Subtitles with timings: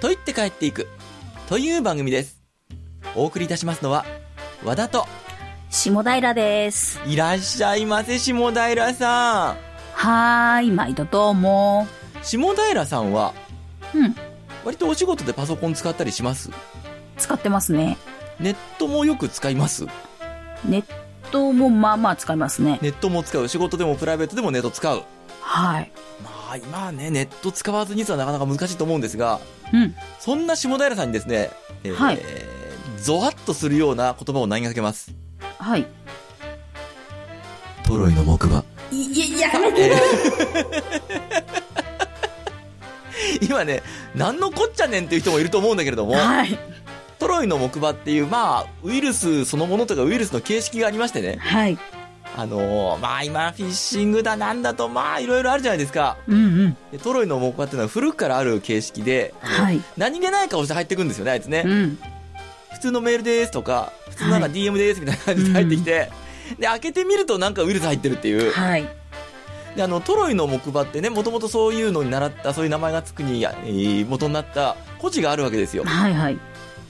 [0.00, 0.88] と言って帰っていく、
[1.48, 2.42] という番組です。
[3.14, 4.04] お送りいたしますのは、
[4.64, 5.06] 和田と、
[5.70, 7.00] 下平です。
[7.06, 9.56] いらっしゃいませ、下平さん。
[9.94, 11.86] はーい、毎度どうも。
[12.22, 13.32] 下平さんは、
[13.94, 14.14] うん、
[14.64, 16.50] 割とお仕事でパソコン使ったりします？
[17.16, 17.96] 使ってますね。
[18.40, 19.86] ネットもよく使います？
[20.64, 20.84] ネッ
[21.30, 22.78] トもまあまあ使いますね。
[22.82, 23.46] ネットも使う。
[23.48, 25.02] 仕事でもプライベートでもネット使う。
[25.40, 25.92] はい。
[26.24, 29.40] まあ、今はね、ネット使わずにはなかなか難しいと思うんですが、
[29.72, 29.94] うん。
[30.18, 31.50] そんな下平さんにですね、
[31.84, 32.18] えーはい
[32.98, 35.12] ゾワッとするような言葉を投げかけます？
[35.58, 35.86] はい。
[37.86, 38.64] トロイの木馬。
[38.90, 43.82] いや、やめてえー 今ね、
[44.14, 46.58] 何のこっちゃねんっていう人もいると思うんだけれども、はい。
[47.18, 51.78] トロイの木馬っていう、まあ、ウイルスそのものとかウイルスの形式がありましてね、はい。
[52.36, 56.16] あのーまあ今、フィッシングだなんだと、まあ、いろいろあるじゃないですか。
[56.26, 56.76] うんうん。
[56.90, 59.80] でトロイの木馬っていうのは古くからある形式で、はい。
[59.96, 61.62] 何気ない顔して入ってくるんですよね、あいつね。
[61.64, 61.98] うん。
[62.72, 66.10] 普通のメールですとか、普通のなんかはい DM ですみたいな感じで入ってきて、
[66.58, 68.52] で、開けてみるとなんかウイルス入ってるっていう。
[68.52, 68.84] はい。
[69.76, 75.84] で、あの、トロイの木馬ってね、もともとそういうのに習った、そういう名前がつくに、えー元になった古地があるわけですよ。
[75.84, 76.38] はいはい。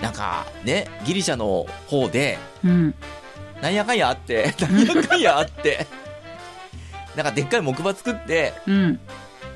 [0.00, 2.94] なんか、ね、ギリシャの方で、うん。
[3.62, 5.86] なんやかんやあって、 なんやかんやあって、
[7.16, 9.00] なんかでっかい木馬作って、うん。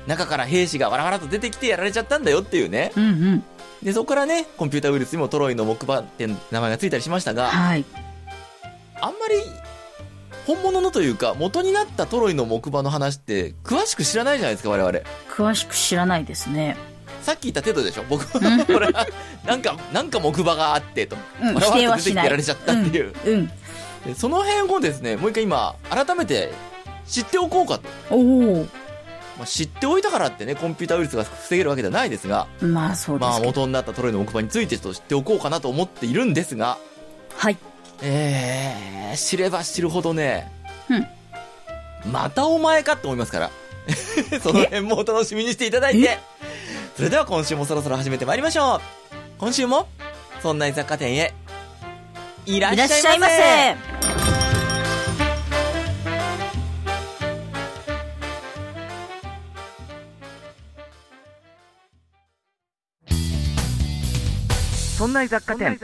[0.07, 2.91] 中から兵士がわらわらと出てきてやられちゃったんだよっていうね。
[2.95, 3.43] うんうん。
[3.83, 7.85] で、そこからね、コンピュータウイルスにもトロイの木馬って名前がついたりしましたが、はい。
[9.01, 9.35] あんまり
[10.45, 14.99] 本物のというか元になったトロイの木馬の話って詳しく知らないじゃないですか我々
[15.29, 16.75] 詳しく知らないですね。
[17.21, 19.05] さっき言った程度でしょ僕は これは
[19.45, 21.53] なんかなんか木馬があってとうん。
[21.53, 22.25] わらわ否定らと出てきてはしない。
[22.25, 23.33] やられちゃったっていう、うん。
[23.33, 23.51] うん。
[24.05, 26.51] でその辺をですねもう一回今改めて
[27.05, 28.67] 知っておこうかと、おお。
[29.37, 33.49] まあ、知っておいたからってねコンピュータウイルスが防げるわけではないですがまあそうでますあけど。
[33.51, 36.77] 元になったトロイの木馬についてちょっと知っておこうかなと思っているんですが
[37.35, 37.57] はい。
[38.01, 40.51] えー、知れば知るほどね、
[40.89, 41.07] うん
[42.05, 43.51] またお前かって思いますから。
[44.41, 46.19] その辺もお楽しみにしていただいて。
[46.95, 48.81] それでは今週もそろそろ始めてまいりましょう。
[49.37, 49.87] 今週も、
[50.41, 51.33] そんな雑貨店へ、
[52.45, 53.99] いらっいしゃいませらっしゃいませ。
[64.97, 65.79] そんな雑貨店。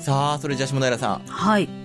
[0.00, 1.26] さあ、それじゃあ下平さん。
[1.26, 1.79] はい。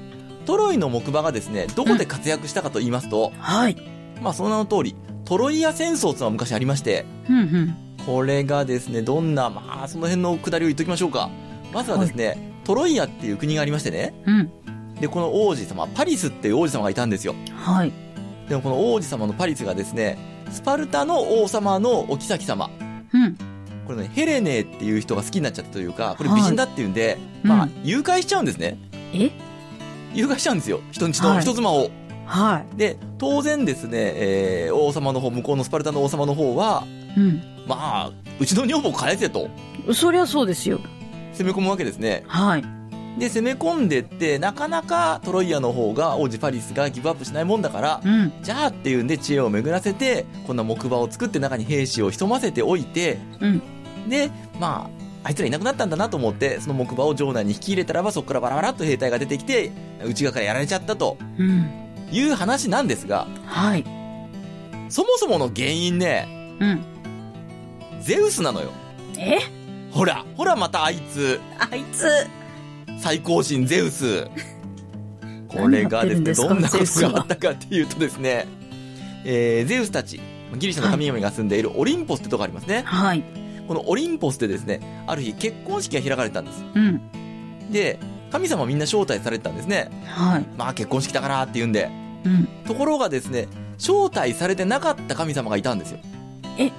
[0.45, 3.77] トロイの木馬がですね、どこで活躍したかと言いますと、はい。
[4.21, 4.95] まあその名の通り、
[5.25, 7.75] トロイア戦争っていうのは昔ありまして、うんうん。
[8.05, 11.29] これがですね、どんな、まあその辺のくだりを言っときましょうか。
[11.73, 14.51] まずはですね、トロイアっていう国がありましてね、うん。
[14.99, 17.35] で、この王子様、パリスっていう王子様がいたんですよ。
[17.55, 17.91] はい。
[18.47, 20.17] でもこの王子様のパリスがですね、
[20.51, 22.69] スパルタの王様のお妃様。
[23.13, 23.35] うん。
[23.85, 28.77] これね、ヘレネっていう人が好きになっちゃったというか、これはい美人だっていうんで、うんまあ、誘拐しちゃうんですね。
[29.13, 29.31] え？
[30.15, 30.81] 誘拐しちゃうんですよ。
[30.91, 31.89] 人んちのはい人妻を。
[32.25, 32.77] はい。
[32.77, 36.85] で、当然ですね、えー王様の方、向こうのスパルタの王様の方は、
[37.17, 37.41] うん。
[37.67, 39.49] まあ、うちの女房返せと、
[39.93, 40.79] そりゃそうですよ。
[41.33, 42.23] 攻め込むわけですね。
[42.27, 42.63] はい。
[43.19, 48.33] で、攻め込んでって、なかなかトロイアの方が、王子パリスがギブアップしないもんだから、うん。
[48.41, 53.61] じゃあっていうんで知恵を巡らせて、こんな木馬を作って中に兵士を潜ませておいて、うん。
[54.09, 59.71] で、まあ、あいつらいなくなったんだなと思って、その木馬を城内に引き入れたらば、そこからバラバラっと兵隊が出てきて、
[60.05, 61.67] 内側からやられちゃったとうん。
[62.11, 63.83] いう話なんですが、はい。
[64.89, 66.27] そもそもの原因ね、
[66.59, 66.85] うん。
[68.01, 68.69] ゼウスなのよ。
[69.17, 69.39] え？
[69.89, 72.05] ほら、ほらまたあいつ、あいつ。
[72.99, 74.27] 最高神ゼウス。
[75.49, 78.45] これがですね、どんなことがあったかっていうとですね、
[79.23, 80.21] えー、ゼウスたち、
[80.55, 82.83] ギリシャの神々が住んでいるオリンポスってとこありますね。
[82.85, 83.23] はい。
[83.67, 86.63] このオリンポスでですね、ある日結婚式が開かれたんです。
[86.73, 87.01] うん。
[87.71, 87.99] で、
[88.31, 89.89] 神様みんな招待されてたんですね。
[90.05, 90.45] はい。
[90.57, 91.89] まあ結婚式だからって言うんで。
[92.25, 92.47] うん。
[92.65, 93.47] ところがですね、
[93.77, 95.99] 招待されてなかった神様がいたんですよ。
[96.57, 96.71] え？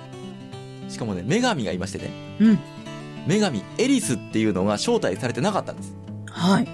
[0.89, 2.11] しかもね、女神がいましてね、
[2.41, 2.59] うん。
[3.27, 5.95] 女神エリスっていうのが招待されてなかったんです。
[6.31, 6.69] はい。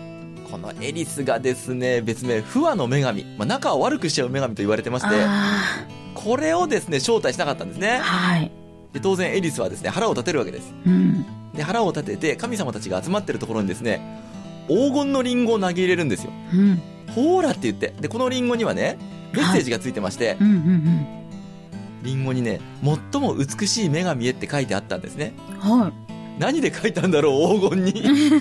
[0.51, 7.81] このエリスがですね、別名、不和の女神、まあ、仲を悪くしちゃう女神と言われてまして、あこれをですね、招待しなかったんですあ。
[7.81, 7.99] ね。
[8.01, 8.53] はい。
[8.93, 10.73] で、当然エリスはですね、腹を立てるわけです。
[10.87, 11.25] うん。
[11.55, 14.01] で、腹を立てて、神様たちが集まってるところにですね、
[14.69, 16.33] 黄金のリンゴを投げ入れるんですよ。
[16.53, 16.83] うん。
[17.15, 17.93] ほーらって言って。
[18.01, 18.99] で、このリンゴにはね、
[19.33, 20.47] メッセージがついてまして、うん。
[20.47, 21.07] うん。
[22.03, 22.61] リンゴにね、
[23.13, 25.33] 最も美しい女神へって書いてあったんですね。
[25.63, 25.81] うん。
[25.81, 25.93] はい。
[26.39, 27.93] 何で書いたんだろう、黄金に。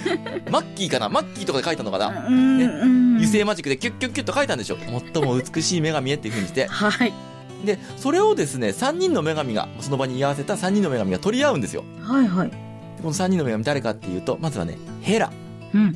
[0.50, 1.10] マッキーかな？
[1.10, 2.26] マッキーとかで書いたのかな？
[2.28, 2.62] うん。
[2.62, 3.16] うん。
[3.18, 4.78] 油性マジックでキュッキュッキュッと書いたんでしょ
[5.14, 6.68] 最も美しい女神へっていう風にして。
[6.68, 7.14] はい。
[7.66, 11.84] で、それをですね、3人の女神が、その場に居合わせた3人の女神が取り合うんですよ。
[12.02, 12.28] はい。
[12.28, 12.50] はい。
[12.50, 12.56] で
[13.02, 15.32] この3人の女神誰かっていうと、まずはね、ヘラ。
[15.74, 15.94] うん。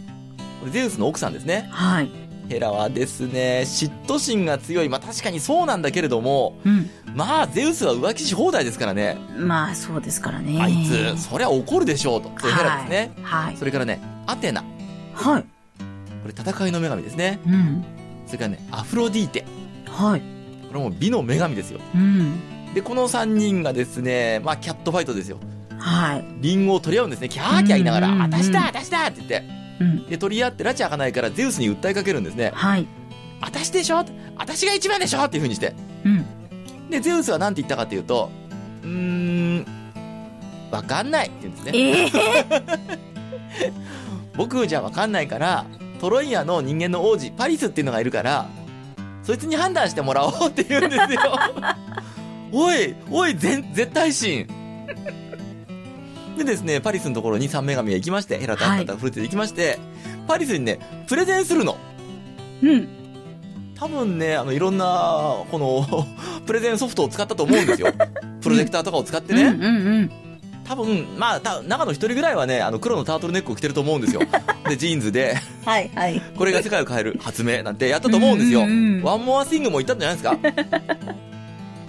[0.59, 1.67] これゼウスの奥さんですね。
[1.71, 2.11] はい。
[2.49, 4.89] ヘラはですね、嫉妬心が強い。
[4.89, 6.89] まあ確かにそうなんだけれども、うん。
[7.15, 9.17] まあゼウスは浮気し放題ですからね。
[9.37, 10.59] まあ、そうですからね。
[10.61, 12.31] あいつ、そりゃ怒るでしょうと。
[12.39, 13.11] そういうヘラですね。
[13.23, 13.57] はい。
[13.57, 14.63] それからね、アテナ。
[15.13, 15.41] はい。
[15.41, 17.39] これ戦いの女神ですね。
[17.45, 17.85] うん。
[18.25, 19.45] それからね、アフロディーテ。
[19.87, 20.34] はい。
[20.67, 21.79] これも美の女神ですよ。
[21.93, 22.73] うん。
[22.73, 25.37] で、この3人がですね、まあキャットファイトですよ。
[25.77, 26.25] はい。
[26.41, 27.29] リンゴを取り合うんですね。
[27.29, 29.43] キャーキャー言いながら、うんうんうん私だ私だって言って。
[29.79, 30.07] うん。
[30.07, 32.51] で、取り合って拉致開かないからゼウスに訴えかけるんですね。
[32.53, 32.87] はい。
[33.41, 34.03] 私でしょ？
[34.37, 35.23] 私が一番でしょ？
[35.23, 35.73] っていう風にして。
[36.05, 36.25] うん。
[36.89, 38.29] で、ゼウスは何て言ったかっていうと、
[38.83, 39.65] うーん、
[40.71, 41.71] わかんないって言うんですね。
[41.77, 42.05] え
[43.67, 43.73] え
[44.37, 45.65] 僕じゃわかんないから、
[45.99, 48.47] トロイアの人間の王子、パリスっていうのがいるから、
[49.25, 51.37] そいつに判断してもらおうって言うんですよ。
[52.51, 54.45] おい、おい、ぜ絶対神。
[56.37, 59.79] でですね、パリスのところに三女神が行きまして、ヘラとアンタとフルテで行きまして、
[60.27, 61.77] パリスにね、プレゼンするの。
[62.61, 62.87] うん。
[63.75, 64.85] 多分ね、あの、いろんな、
[65.49, 65.85] この、
[66.45, 67.87] プレゼンソフトを使ったと思うんですよ。
[68.41, 69.43] プロジェクターとかを使ってね。
[69.43, 70.11] うんうんうん。
[70.65, 74.21] 多分、まあ、た中の一人ぐらいはね、あの、黒のタートルネックを着てると思うんですよ。
[74.67, 75.35] で、ジーンズで、
[75.65, 76.21] はいはい。
[76.37, 78.61] これが世界を変える発明なんてやったと思うんですよ。
[78.61, 80.39] うんうんうん One more thing も言ったんじゃないですか。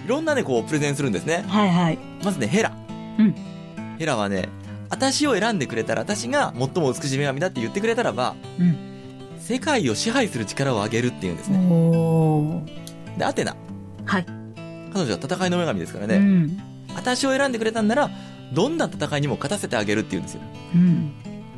[0.05, 1.43] いろんなね、こう、プレゼンするんですね。
[1.47, 1.99] はいはい。
[2.23, 2.71] まずね、ヘラ。
[3.19, 3.35] うん
[3.97, 4.49] ヘラはね、
[4.89, 8.77] 私を選んでくれたら、私が最も美しい女神だって言ってくれたらば、うん。
[9.39, 11.57] 世界を支配する力を上げるっていうんですね。
[13.17, 13.55] で、アテナ。
[14.05, 14.25] はい。
[14.93, 16.15] 彼女は戦いの女神ですからね。
[16.15, 16.59] うん。
[16.95, 18.09] 私を選んでくれたんなら、
[18.53, 20.41] どんな戦いにも勝たせてあげるって言うんですよ。
[20.75, 21.11] うん。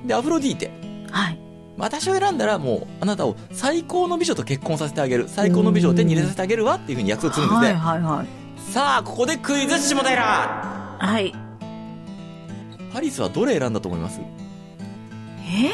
[0.08, 0.72] で、アフロディーテ。
[1.12, 1.40] はい。
[1.78, 5.28] 私を選んだらもう、あなたを最高の美女と結婚させてあげる。
[5.30, 7.68] 最高の美女を手に入れさせてあげるわっていうふうに約束するんですね。
[7.68, 8.28] はいはいはい。
[8.72, 11.34] さあ、ここでクイズ下平はい。
[12.94, 14.20] パリスはどれ選んだと思います？
[14.20, 15.72] え？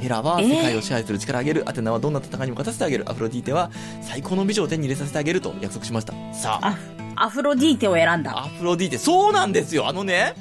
[0.00, 1.64] ヘラはえー世界を支配する力を上げる。
[1.66, 3.10] アテナはどんな戦いにも勝たせてあげる。
[3.10, 3.70] アフロディーテは
[4.02, 6.12] 最高の美女を手に入れさせてあげると約束しました。
[6.34, 6.76] さあ、
[7.16, 8.38] あ、アフロディーテを選んだ。
[8.38, 9.88] アフロディーテ、そうなんですよ。
[9.88, 10.34] あのね。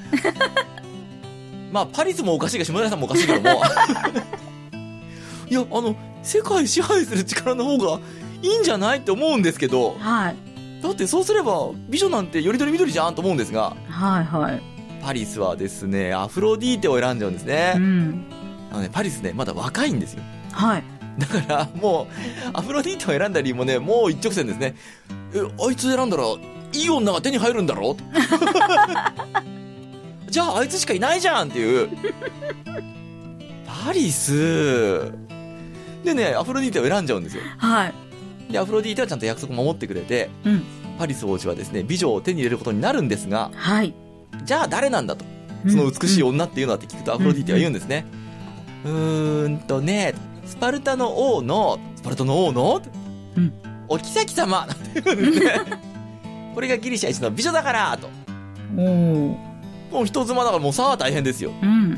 [1.75, 3.49] まあ、パリスもおかしいが、下平さんもおかしいけども。
[5.49, 5.93] いや、あの、
[6.23, 7.99] 世界支配する力の方が
[8.41, 10.35] いいんじゃないって思うんですけど、はい。
[10.81, 14.61] だってそうすれば、美女なんてよりどりみどりじゃんと思うんですが、はいはい。
[15.03, 17.73] パリスはですね、アフロディーテを選んじゃうんですね。
[17.75, 18.23] うん。
[18.71, 20.23] あのね、パリスね、まだ若いんですよ。
[20.53, 20.83] はい。
[21.19, 24.75] だから、もう、アフロディーテを選んだ理由もね、もう一直線ですね。
[25.33, 27.97] え、あいつ選んだら、いい女が手に入るんだろ？
[30.35, 31.87] じゃあ、あいつしかいないじゃんっていう。
[33.65, 35.09] パリス。
[36.03, 37.43] でね、アフロディーテを選んじゃうんですよ。
[37.57, 37.93] はい。
[38.51, 40.63] で、アフロディーテはちゃんと約束守ってくれて、うん。
[40.99, 43.93] パリス王子はですね、美女を手に入れることになるんですが、はい。
[44.43, 45.23] じゃあ誰なんだと。
[45.69, 48.05] その美しい女っていうのはって聞くとアフロディーテは言うんですね。
[48.83, 50.15] うーんとね、
[50.45, 52.81] スパルタの王の、スパルタの王の、
[53.37, 53.53] うん
[53.87, 55.79] お妃様なんて言うんですね。
[56.53, 58.09] これがギリシャ一の美女だからと。
[58.75, 59.44] おー。
[59.95, 61.51] もう人妻だからもうさあ大変ですよ。
[61.61, 61.97] うん。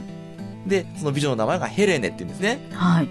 [0.67, 2.67] で、その美女の名前がヘレネって言うんですね。
[2.73, 3.09] はい。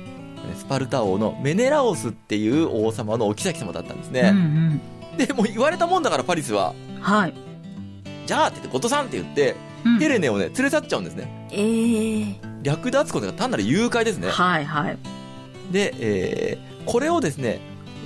[0.56, 4.30] スパルタ王のメネラオスっていう王様のお妃様だったんですうんうね。
[4.30, 4.80] ん。
[5.16, 7.34] で、もう言われたもんだからパリスは、はい。
[8.26, 11.48] じゃあって言って、ゴトさんって言って、うんヘレネをね、連れ去っちゃうんですね。
[11.52, 12.34] えー。
[12.62, 14.28] 略奪ことが単なる誘拐ですね。
[14.28, 14.98] はいはい。
[15.72, 17.58] で、えーこれをですね、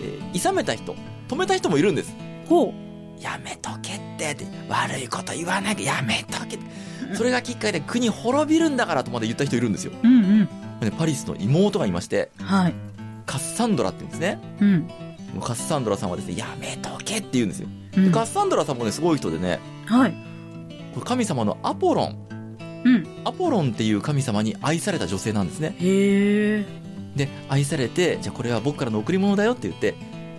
[0.03, 0.97] えー、諌めた人、
[1.29, 2.17] 止めた人もいるんです。
[2.49, 2.73] ほ
[3.21, 6.59] やめとけってって、悪いこと言わないでやめとけ。
[7.15, 9.93] それがきっかけで国滅びるんだからとまで言った人いるんですよ。
[10.03, 10.07] う。
[10.07, 10.49] うんうん。
[10.81, 12.75] でパリスの妹がいまして、はい。
[13.27, 14.39] カッサンドラって言うんですね。
[14.61, 14.89] うん。
[15.41, 17.69] カッサンドラさんはですね、やめとけって言うんですよ。
[17.97, 20.15] うんでカッサンドラさんもね、すごい人でね、はい。
[20.95, 22.17] これ神様のアポロン。
[22.85, 23.07] うん。
[23.25, 25.75] アポロンっていう神様に愛された女性なんですね。
[25.79, 26.65] へえ。
[27.17, 29.95] で、愛されて、じゃあこれは僕からの贈り物だよって言って、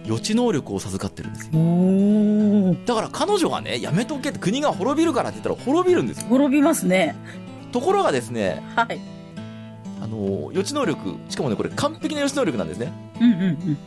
[0.05, 2.85] 予知能力を授かってるんですよ。
[2.85, 6.27] だから彼女がね、やめとけって国が滅びるからって言ったら滅びるんですよ。
[6.27, 7.15] 滅びますね。
[7.71, 8.99] ところがですね、はい。
[10.01, 12.91] あの、予知能力、しかもね、これ完璧な予知能力なんですね。
[13.19, 13.77] うんうん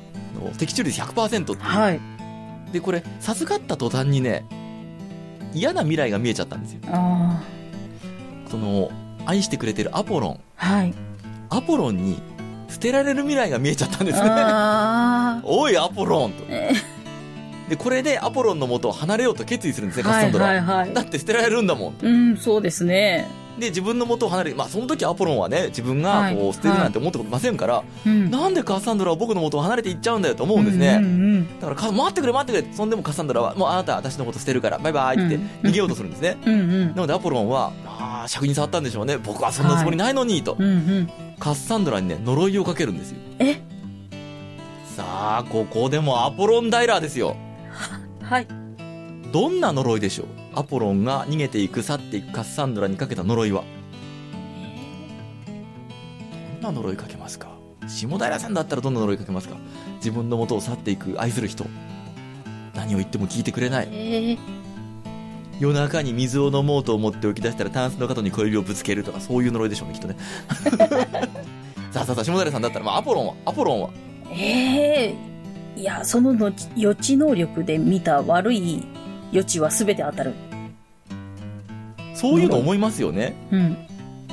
[0.47, 0.53] うん。
[0.57, 1.59] 的中率100%っていう。
[1.59, 2.01] はい。
[2.73, 4.45] で、これ、授かった途端にね、
[5.53, 6.81] 嫌な未来が見えちゃったんですよ。
[6.89, 7.43] あ
[8.49, 8.91] その、
[9.27, 10.41] 愛してくれてるアポロン。
[10.59, 10.67] あ。
[10.67, 10.95] はい。
[11.51, 12.21] アポロンに
[12.75, 14.29] 捨てられる未来が見えちゃったんですね。
[15.45, 16.45] おい、アポロンと。
[16.49, 16.73] え
[17.69, 20.51] で、これでアポロンの元を離れようと決意するんですね、カッサンドラは。
[20.51, 21.03] はいはいだ。
[21.03, 21.95] って捨てられるんだもん。
[22.03, 23.27] うん、そうですね。
[23.59, 24.57] で、自分の元を離れる。
[24.57, 28.31] まあ、その時アポロンはね、自分がはいこう捨てるなんて思ってませんから、うん。
[28.31, 30.99] なんでカッサンドラは僕の元を離れていっちゃうんだよと思うんですね。
[31.01, 31.09] うんう
[31.39, 36.37] んだからか、待ってくれ待ってくれそんでもカッサンドラは、もうあなたは私のこと捨てるから、バイバイって逃げようとするんですね。
[36.45, 36.55] うん。
[36.55, 36.87] うんうん。
[36.89, 39.19] なのでアポロンは、まあ、尺に触ったんでしょうね。
[39.19, 40.57] 僕はそんなつもりないのに、と。
[40.59, 41.11] うんうん。
[41.39, 43.19] カッサンドラにね、呪いをかけるんですよ。
[43.39, 43.61] え？
[44.97, 47.37] さあ、ここでもアポロンダイラーですよ。
[48.23, 48.47] はい。
[49.33, 50.27] どんな呪いでしょう？
[50.59, 53.65] アポロンが逃げていく、去っていくカッサンドラにかけた呪いは。
[56.61, 57.49] どんな呪いかけますか？
[57.87, 59.57] 下平さんだったらどんな呪いかけますか？
[59.97, 61.67] 自分の元を去っていく愛する人。
[62.75, 63.89] 何を言っても聞いてくれない。
[63.93, 64.39] ええ。
[65.61, 70.17] 夜中に水を飲もうと思って起き出したらタンスの角に小指をぶつけるとかそういう呪いでしょうねきっとね
[71.93, 73.91] さあさあさあ下平さんだったら、まあ、アポロンはアポロンは？
[74.33, 75.15] え
[75.77, 75.81] え。
[75.81, 78.85] いや、そのの予知能力で見た悪い
[79.35, 80.33] 予知は全て当たる。
[82.15, 83.77] そういうの思いますよねうん。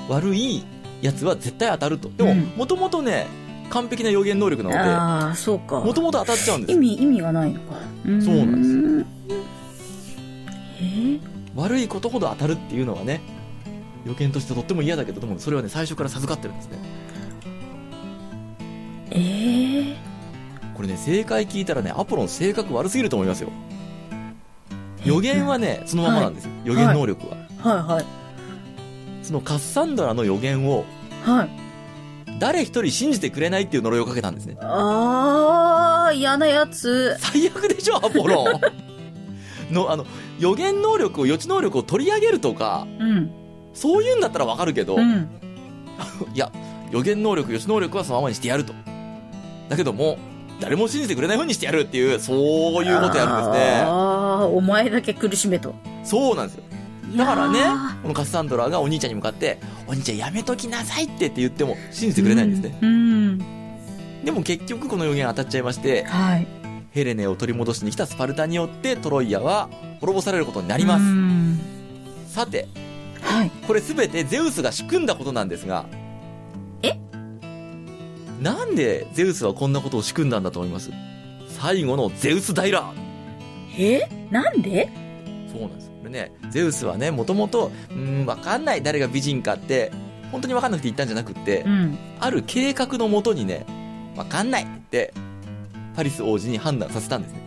[0.08, 0.64] 悪い
[1.02, 3.26] やつは絶対当たるとでもうんもともとね
[3.72, 5.86] 完璧な予言能力なのああ、そうかで。
[5.88, 7.78] もともと当たっちゃうんです意味、意味がないのか。
[8.06, 9.36] うんそうなんです。
[10.84, 11.20] え
[11.56, 13.22] 悪いことほど当たるっていうのはね
[14.06, 16.78] 予見としてとっても嫌だけどでもそれはね最初から授かってるんですね
[19.12, 19.96] えええ
[20.76, 23.50] これね正解聞いたらねアポロン性格悪すぎると思いますよ
[25.06, 28.06] 予言はねそのままなんですよ、予言能力は、はいはい。
[29.24, 30.86] そのカッサンドラの予言を
[31.24, 31.50] はい。
[32.40, 34.58] 誰一人信じてくれないっていう呪いをかけたんですね。
[34.62, 37.16] ああ、嫌なやつ。
[37.20, 38.62] 最悪でしょ、アポロン。
[39.72, 40.06] の、あの、
[40.40, 43.32] 予言能力を、予知能力を取り上げるとか、うん。
[43.74, 45.30] そういうんだったらわかるけど、いうん。
[46.34, 46.52] や、
[46.90, 48.74] 予言能力、予知能力はそのままにしてやると。
[49.70, 50.18] だけども、
[50.60, 52.38] 誰も信じてくれない風にしてやるっていう、そう
[52.84, 53.84] いうことやるんですね。
[54.48, 55.76] お前だけ苦しめと。
[56.04, 56.64] そうなんですよ。
[57.16, 57.60] だからね
[58.02, 62.80] このカッサンドラがお兄ちゃんに向かって、お兄ちゃんやめときなさいってって言っても信じてくれないんですね。
[62.82, 62.90] うん。
[62.90, 63.62] うん
[64.24, 66.48] でも結局この予言当たっちゃいまして、はい。
[66.92, 69.68] ヘレネを取り戻しに来たスパルタによってトロイアは
[70.00, 71.04] 滅ぼされることになりまうす。
[71.04, 71.60] ん
[72.28, 72.68] さて、
[73.22, 73.50] はい。
[73.66, 75.88] これすべてゼウスが仕組んだことなんですが、
[76.84, 77.00] え？
[78.40, 80.92] なんでゼウスはこんなことを仕組んだんだと思います？
[81.60, 82.94] 最後のゼウス大ラ
[83.78, 84.08] え？
[84.30, 84.90] なんで？
[85.52, 85.90] そうなんです。
[85.90, 89.92] これね、ゼウスはね、もともと、うーん、わかんない誰が美人かって、
[90.32, 91.98] 本当にわかんなくて言ったんじゃなくって、うん。
[92.20, 93.66] ある計画のもとにね、
[94.16, 95.14] わかんないって、
[95.96, 97.42] パリス王子に判断させたんですね。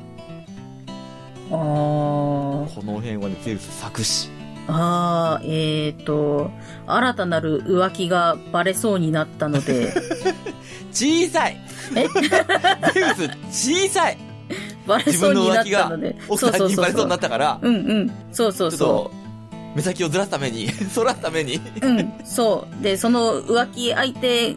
[1.51, 4.31] あーこの辺はね、ゼウス作詞。
[4.67, 6.51] あー、えーと、
[6.87, 9.93] 新たなる浮気がバレそうになったので、
[10.91, 11.61] 小さい
[11.97, 12.09] え？
[12.95, 13.15] ゼウ
[13.51, 14.17] ス小さい
[14.87, 18.13] バレそうになったので、奥さんにバレそうになったから、うんうん。
[18.33, 19.11] そうそうそちょっと、
[19.75, 21.61] 目先をずらすために、 そらすために、う。
[21.83, 22.83] うん、そう。
[22.83, 24.57] で、その浮気相手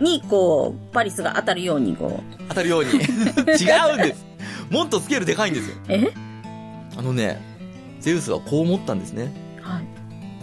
[0.00, 2.44] に、こう、パリスが当たるように、こう。
[2.48, 2.90] 当たるように。
[2.98, 4.24] 違うんです
[4.70, 5.76] もっとスケールでかいんですよ。
[5.88, 6.12] え？
[6.96, 7.40] あのね、
[8.00, 9.32] ゼウスはこう思ったんですね。
[9.60, 9.84] はい。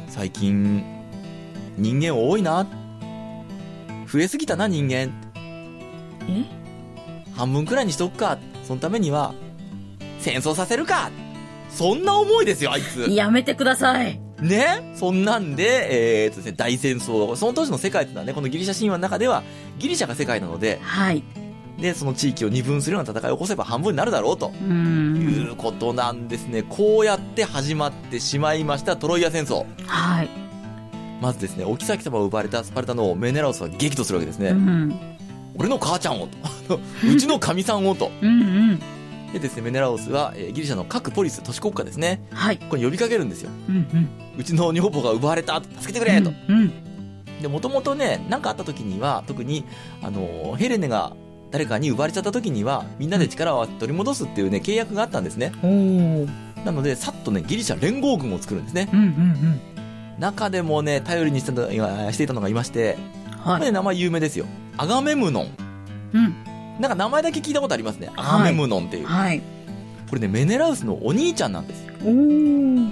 [0.07, 0.83] 最近、
[1.77, 2.65] 人間多いな。
[4.11, 5.11] 増えすぎたな、人間。
[6.27, 6.45] え？
[7.35, 8.37] 半分くらいにしとくか。
[8.71, 9.33] そのためには、
[10.19, 11.11] 戦争させるか。
[11.69, 13.11] そんな思いですよ、あいつ。
[13.11, 14.17] やめてください。
[14.39, 14.93] ね？
[14.95, 19.43] そんなんで、えーっとですね、大戦争が、その当時の世界っていうのはね、このギリシャ神話の中では、
[19.77, 21.21] ギリシャが世界なので、はい。
[21.81, 24.51] で、その地域を二分するような戦いを起こせば半分になるだろうと。
[24.51, 26.63] いうことなんですね。
[26.63, 29.65] こうやって始まってしまいました、トロイア戦争。
[29.85, 30.29] はい。
[31.19, 34.51] まずですね、お妃様を奪われたスパルタのメネラオスは激怒するわけですね。
[34.51, 35.10] うん。
[35.55, 36.27] 俺の母ちゃんを
[36.67, 36.79] と。
[37.05, 38.11] うちの神さんをと。
[38.21, 38.43] うんう
[38.73, 38.79] ん。
[39.33, 42.21] でですね、メネラオスは、えーギリシャの各ポリス、都市国家ですね。
[42.33, 42.57] はい。
[42.57, 43.49] これ呼びかけるんですよ。
[43.69, 44.09] うんうん。
[44.37, 46.31] うちの女房が奪われた助けてくれと。
[46.47, 46.71] うん。
[47.41, 49.65] で、もともとね、何かあった時には、特に、
[50.01, 51.13] あのーヘレネが
[51.51, 55.51] 誰かに奪われちゃった時には、みんなで力を合わせて取り戻すっていうね、契約があったんですね。
[56.65, 58.89] なので、さっとね、ギリシャ連合軍を作るんですね。
[58.93, 59.61] うんうん
[60.19, 61.63] 中でもね、頼りにしてた
[62.11, 62.97] していたのがいまして、
[63.37, 63.43] うん。
[63.43, 63.61] これはい。
[63.63, 64.45] ね名前有名ですよ。
[64.81, 65.47] アガメムノン。
[66.13, 66.35] うん。
[66.79, 68.09] なんか名前だけ聞いたことありますね。
[68.15, 69.05] アガメムノンっていう。
[69.05, 69.39] はい。
[70.09, 71.93] これね、メネラウスのお兄ちゃんなんですよ。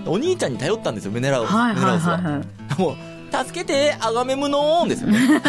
[0.05, 1.49] お兄ちゃんに頼ったんですよ、メネラウス。
[1.51, 2.13] はいメネラウスは。
[2.13, 2.79] はいはいはい。
[2.79, 5.41] もう、助けて、アガメムノーンですよね。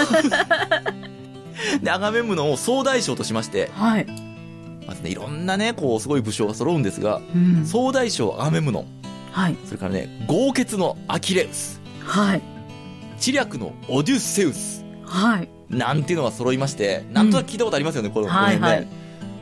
[1.82, 4.06] で、アガメムノンを総大将としまして、はい。
[4.86, 7.66] まずね、いろんなね、こう、すごい武将が揃うんですが、うん。
[7.66, 8.86] 総大将アガメムノン、
[9.30, 9.56] はい。
[9.66, 12.40] それからね、豪傑のアキレウス、はい。
[13.18, 15.48] 知略のオデュッセウス、はい。
[15.68, 18.88] なんていうのが揃いまして、なんとなく聞いたことありますよね、この、この辺ね、はいはい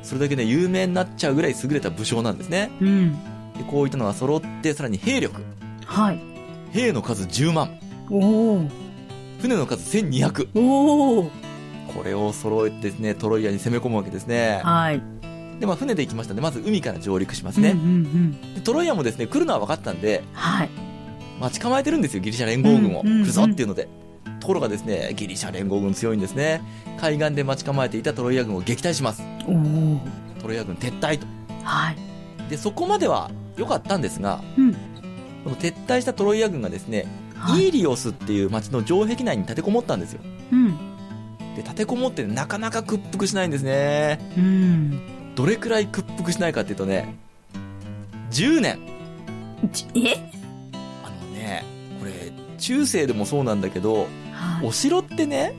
[0.03, 2.71] それだけね、有名になっちゃうぐらい優れた武将なんですね。
[2.81, 3.13] うん。
[3.59, 5.43] でこういったのが揃って、さらに兵力。
[5.85, 6.21] はい。
[6.73, 7.79] 兵の数10万。
[9.41, 10.49] 船の数1200。
[10.55, 11.31] おー。
[11.95, 14.61] これを揃えてですね、トロイアに攻め込むわけですね。
[14.63, 15.03] はい。
[15.61, 17.73] で、まあ船で行きましたんで、まず海から上陸しますうんうね。
[17.75, 20.71] んでトロイアもですね、来るのは分かったんで、はい。
[21.41, 23.01] 待ち構えてるんですよ、ギリシャ連合軍を。
[23.01, 23.89] うんうんうん来るぞっていうので。
[24.49, 26.63] ところがですね、ギリシャ連合軍強いんですね。
[26.99, 29.23] 海岸で待ち構えていたトロイア軍を撃退します。
[30.41, 31.27] トロイア軍撤退と。
[31.65, 31.97] はい。
[32.49, 34.73] で、そこまでは良かったんですが、うん。
[34.73, 37.67] この撤退したトロイア軍がですね、はい。
[37.67, 40.21] イーリオスっていう町の城壁内に立てこもったんですよ。
[40.51, 40.77] うん。
[41.55, 44.19] で、立てこもってなかなか屈服しないんですね。
[44.35, 45.35] うん。
[45.35, 47.17] どれくらい屈服しないかっていうとね、
[48.31, 48.79] 10年。
[49.75, 50.33] ちえ？
[51.05, 51.65] あのね、
[52.01, 52.13] これ、
[52.57, 54.07] 中世でもそうなんだけど、
[54.39, 54.67] はい。
[54.67, 55.55] お城ってね、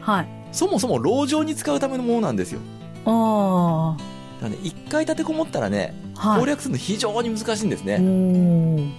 [0.00, 0.28] はい。
[0.52, 2.60] そもそも籠城に使うためのものなんですよ。
[3.06, 3.96] あ
[4.40, 6.18] だからね、一回立てこもったらね、ー。
[6.28, 6.40] はい。
[6.40, 7.96] 攻略するの非常に難しいんですおね。
[7.96, 8.90] ー。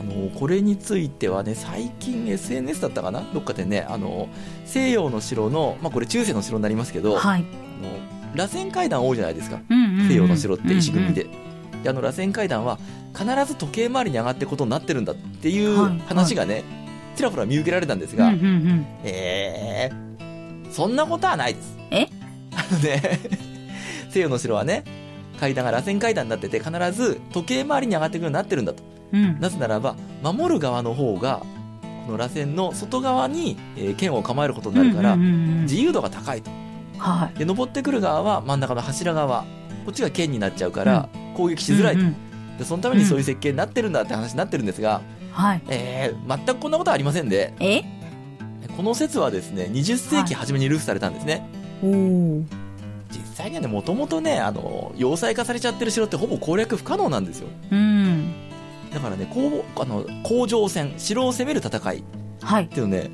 [0.00, 3.22] あの、これについてはね、最近 SNS だったかな？
[3.34, 4.28] どっかでね、あの、
[4.64, 7.44] 西洋の城の、まあ、これ中世の城になりますけど、はい。
[7.44, 9.60] あの、螺旋階段多いじゃないですか。
[9.68, 11.24] うんうんうん西洋の城って石組みで。
[11.24, 11.30] で。
[11.84, 12.78] で、あの、螺旋階段は
[13.16, 16.62] 必ず時計回りに上がっていくことになってるんだっていうはい話がね、
[17.16, 18.86] ちらほら見受けられたんですが、うんうんうん。
[19.04, 21.76] えー、そんなことはないです。
[21.90, 22.06] え？
[22.54, 23.20] あのね、
[24.10, 24.84] 西洋の城はね、
[25.38, 28.82] 階段が螺旋階段になってて必ず時計回りに上がっていくようになってるんだと。
[29.12, 29.40] うん。
[29.40, 31.42] なぜならば、守る側の方が、
[32.06, 36.50] この螺旋の外側に、えー剣を構えることになるから、うんうんうんうん自由度が高いと。
[36.98, 37.38] はい。
[37.38, 39.44] で、登ってくる側は真ん中の柱側、
[39.84, 42.00] こっちが剣になっちゃうから、攻撃しづらいと。
[42.00, 42.16] うんうん
[42.60, 45.00] で、そのためにそういう設計になってるんだって話になってるんですが、
[45.32, 45.62] はい。
[45.68, 47.82] えー、全くこんなことはありませんで、え？
[48.76, 51.46] この説はですね、20世紀初めにルフされたんですね。
[51.82, 52.44] おー。
[53.10, 57.48] 実際にはね、もともとね、あの、要塞化されちゃってる城ってほぼ攻略不可能なんですよ。
[57.70, 58.32] うん。
[58.92, 62.02] だからね、こう、あの、攻城戦、城を攻める戦いっ
[62.40, 62.68] はい。
[62.68, 63.10] ていうのね、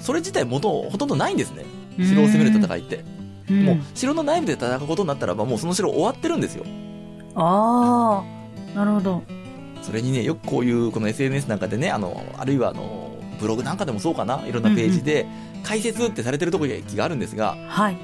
[0.00, 1.64] それ自体元、ほとんどないんですね。
[1.98, 3.04] 城を攻める戦いって。
[3.50, 3.64] うん。
[3.64, 6.64] もう、城の内部で戦うことになったらば、もうその城終わってるんですよ。
[7.34, 8.24] あ
[8.74, 8.76] あ。
[8.76, 9.22] なるほど。
[9.82, 15.26] それにね、よくこういう、この SNS なんかでね、あの、あるいはあの、ブログなんかでもそうかな、いろんなページで、
[15.62, 17.96] 解説ってされてるところがあるんですが、はい。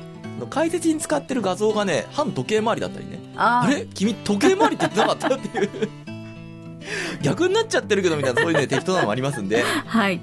[0.51, 3.87] 解説に使ってる画像がね、反時計回りだったりね、ああれ？
[3.95, 5.69] 君時計回りって言ってなかったっていう。
[7.23, 10.21] 逆になっちゃってるけどみたいな、そういうね、適当なのもありますんで、はい。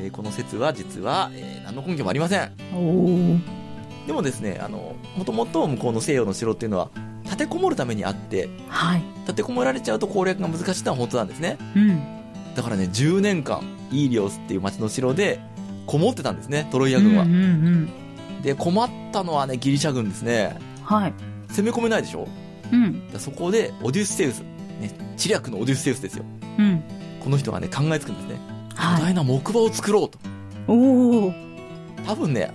[0.00, 2.52] えーこの説は実は、えー何の根拠もありません。
[2.72, 3.40] おー。
[4.06, 6.88] でもですね、あの、もともと向こうの西洋の城っていうのは、
[7.28, 9.02] 立てこもるためにあって、はい。
[9.22, 11.58] 立てこもられちゃうと攻略が難しいのは本当なんですね。
[11.76, 12.00] うん。
[12.56, 13.62] だからね、10年間、
[13.92, 15.38] イーリオスっていう町の城で、
[15.86, 17.24] こもってたんですね、トロイア軍は。
[17.24, 17.44] うんうんう
[18.40, 18.42] ん。
[18.42, 20.56] で、困ったのはね、ギリシャ軍ですね。
[20.82, 21.14] はい。
[21.50, 22.26] 攻め込めないでしょ？
[22.72, 23.02] うん。
[23.18, 24.40] そこで、オデュッセウス。
[24.80, 26.24] ね、知略のオデュッセウスですよ。
[26.58, 26.82] うん。
[27.20, 28.40] この人がね、考えつくんですね。
[28.70, 29.02] 巨はい。
[29.02, 30.18] 大な木馬を作ろうと。
[30.66, 31.34] おー。
[32.06, 32.50] 多分ね、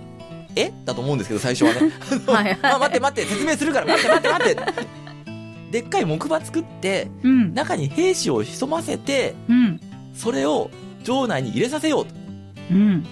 [0.56, 0.72] え？
[0.84, 1.90] だと思うんですけど、最初はね。
[2.26, 4.86] はい まあ、待って待って、説明するから、待って待って待って。
[5.72, 7.54] でっかい木馬作って、うん。
[7.54, 9.80] 中に兵士を潜ませて、うん。
[10.14, 10.70] それを
[11.02, 12.14] 城内に入れさせようと。
[12.70, 13.04] うん。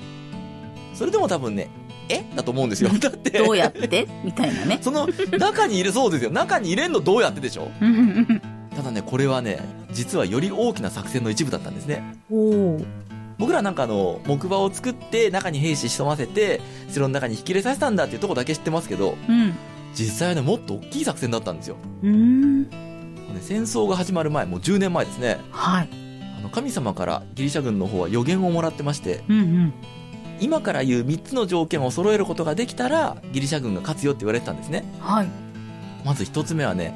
[0.94, 1.68] それでも多分ね、
[2.08, 2.24] え？
[2.36, 2.90] だと思うんですよ。
[2.90, 3.30] だって。
[3.38, 4.06] どうやって？
[4.24, 4.78] みたいなね。
[4.80, 6.30] その中に入れそうですよ。
[6.30, 7.70] 中に入れんのどうやってでしょ
[8.76, 9.58] ただね、これはね、
[9.92, 12.02] 実はより大きな作戦の一部だったんですね。
[13.42, 19.52] 僕らなんかあの、木馬を作って中に兵士潜ませて、城の中に引き入れさせたんだっていうところだけ知ってますけど、うん。
[19.96, 21.76] 実際はね、もっと大きい作戦だったんですよ。
[22.04, 22.62] うーん。
[22.62, 22.68] ね
[23.40, 25.40] 戦争が始まる前、もう10年前ですね。
[25.50, 25.88] はい。
[26.38, 29.74] あの、神様からギリシャ軍の方は予言をもらってまして、うんうん。
[30.38, 34.84] 今から言う3つの条件を揃えることができたら、ギリシャ軍が勝つよって言われてたんですね。
[35.00, 35.28] はい。
[36.04, 36.94] まず1つ目はね、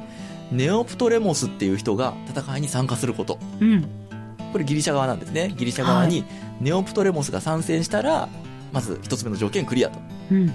[0.49, 3.37] ネオプトレモスっていう人が戦いに参加すること。
[3.59, 4.06] うん。
[4.51, 5.53] これギリシャ側なんですね。
[5.55, 6.23] ギリシャ側に
[6.61, 8.29] ネオプトレモスが参戦したら、
[8.71, 9.99] まず1つ目の条件クリアと。
[10.31, 10.47] うん。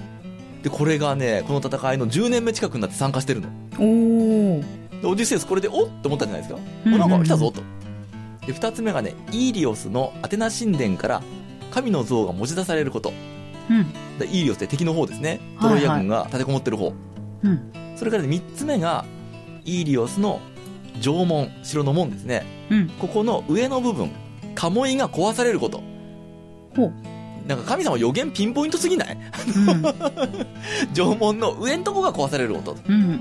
[0.61, 3.49] で、これがね、この戦いの10年目近くになって参加してるの。
[3.77, 5.01] おー。
[5.01, 6.59] で、オデュッセウスこれでおっと思ったじゃないですか。
[6.85, 7.61] うんお、なんか来たぞと。
[8.45, 11.21] で、2つ目がね、イーリオスのアテナ神殿から
[11.71, 13.13] 神の像が持ち出されること。
[13.69, 13.93] うん。
[14.19, 15.39] でイーリオスって敵の方ですね。
[15.57, 16.93] はいはいトロイア軍が立てこもってる方。
[17.43, 17.73] うん。
[17.95, 19.05] それから3つ目が、
[19.65, 20.39] イーリオスの
[21.01, 22.45] 城門、城の門ですね。
[22.69, 22.89] うん。
[22.99, 24.11] ここの上の部分、
[24.55, 25.81] 鴨居が壊されること。
[26.75, 26.93] ほう。
[27.47, 29.17] なんか神様予言ピンポイントすぎない？
[29.55, 29.83] うん。
[30.93, 32.77] 城門の上のとこが壊されること。
[32.87, 33.19] うん。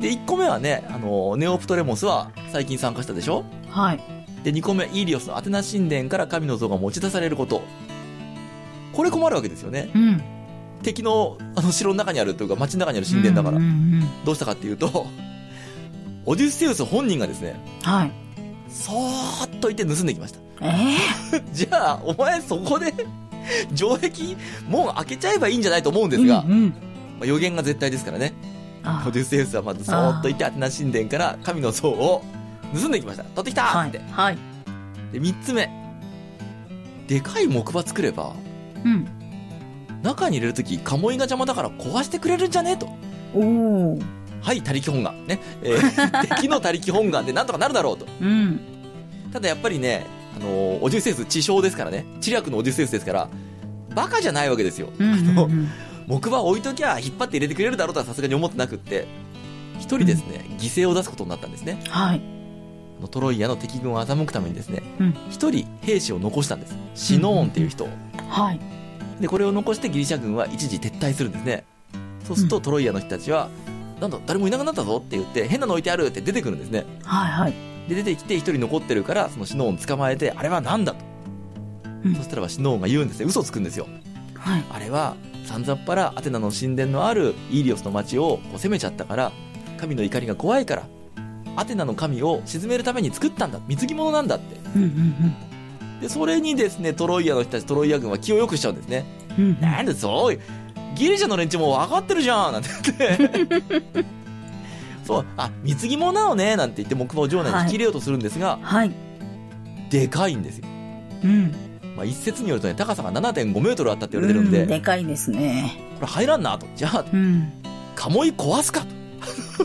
[0.00, 3.44] で、1個目はね、あの、ネオプトレモスは最近参加したでしょ？
[3.68, 4.00] はい。
[4.42, 7.62] で、2個目、イーリオスのアテナ神殿から神の像が持ち出されること。
[8.92, 9.90] これ困るわけですよね。
[9.94, 10.22] うん。
[10.82, 13.58] 敵の、あの、城の中にあるというか、街の中にある神殿だから。
[14.24, 15.06] どうしたかっていうと、
[16.26, 18.12] オデュッセウス本人がですね、はい。
[18.68, 20.40] そーっといて盗んできました。
[20.62, 20.96] え
[21.34, 22.92] え じゃあ、お前そこで、
[23.74, 24.10] 城壁、
[24.68, 26.68] 門開けちゃえばいいんじゃないと思うんですが、うんうん。
[26.68, 26.74] ま
[27.22, 28.32] あ予言が絶対ですからね。
[28.82, 32.22] あオデュッセウスはまずそーっといてアテナ神殿から神の像を
[32.78, 33.24] 盗んできました。
[33.24, 34.00] 取ってきたはいって。。
[34.10, 34.38] はい。
[35.12, 35.70] で、三つ目。
[37.06, 38.32] でかい木馬作れば、
[38.84, 39.06] うん。
[40.02, 42.76] 中に入れるとき、鴨居が邪魔だから壊してくれるんじゃね？
[42.76, 42.88] と。
[43.34, 43.98] おお。
[44.44, 45.26] はい、他力本願。
[45.26, 45.40] ね。
[45.62, 48.06] えー敵の他力本願で なんとかなるだろうと。
[48.20, 48.60] うん。
[49.32, 52.04] ただやっぱりね、あのーオデュッセウス、地匠ですからね。
[52.20, 53.28] 知略のオデュッセウスですから、
[53.94, 54.90] バカじゃないわけですよ。
[54.98, 55.68] うんうんあのうん。
[56.06, 59.06] 木馬置いときゃ引っ張って入れてくれるだろうとはさすがに思ってなくって、
[59.78, 61.80] 一人ですね、犠牲を出すことになったんですね。
[61.88, 62.20] はい。
[62.98, 66.76] あのトロイアの敵軍を欺くためにですねうん、一、人兵士を残したんです。
[66.94, 67.88] シノーンっていう人を。
[68.28, 68.60] はい。
[69.20, 71.64] で、これを残してギリシャ軍は一時撤退するんですね。
[72.24, 73.48] そうすると、うんトロイアの人たちは、
[74.00, 76.84] なんだ、誰もいなくなったぞって言って、変なの置いてあるって出てくるんですね。
[77.04, 77.54] はいはい。
[77.88, 81.04] で、出てきて一人残ってるから、そのシノーン捕まえて、あれはなんだと。
[82.04, 83.26] うんそしたらばシノーンが言うんですね。
[83.26, 83.86] 嘘つくんですよ。
[84.34, 84.64] はい。
[84.70, 89.32] あれは、さんざっぱらアテナの神殿のあるイーリオスの町をこう攻めちゃったから、
[89.78, 90.86] 神の怒りが怖いから、
[91.56, 93.60] アテナの神を鎮めるために作ったんだ。
[93.68, 94.56] 貢ぎ物なんだって。
[94.76, 95.34] うんうん
[96.00, 99.04] で、それにですね、トロイアの人たち、トロイア軍は気を良くしちゃうんですね。
[99.38, 99.44] うん。
[99.44, 99.60] うん。
[99.60, 100.38] なんでそう、
[100.94, 103.28] ギリシャの連中も分かってるじゃんなんて言
[103.58, 104.04] って。
[105.04, 108.92] そう、あ、貢ぎ物なのねなんて言って木馬を城内に引き入れようとするんですが、はい。
[109.90, 110.66] でかいんですよ。
[111.24, 111.52] うん。
[111.96, 115.76] まあ、一説によるとね、高さが7.5メートルあったって言われてるんで、うでかいですね。
[115.96, 116.66] これ入らんなと。
[116.74, 117.52] じゃあ、うん。
[117.94, 118.86] 鴨居壊すかと。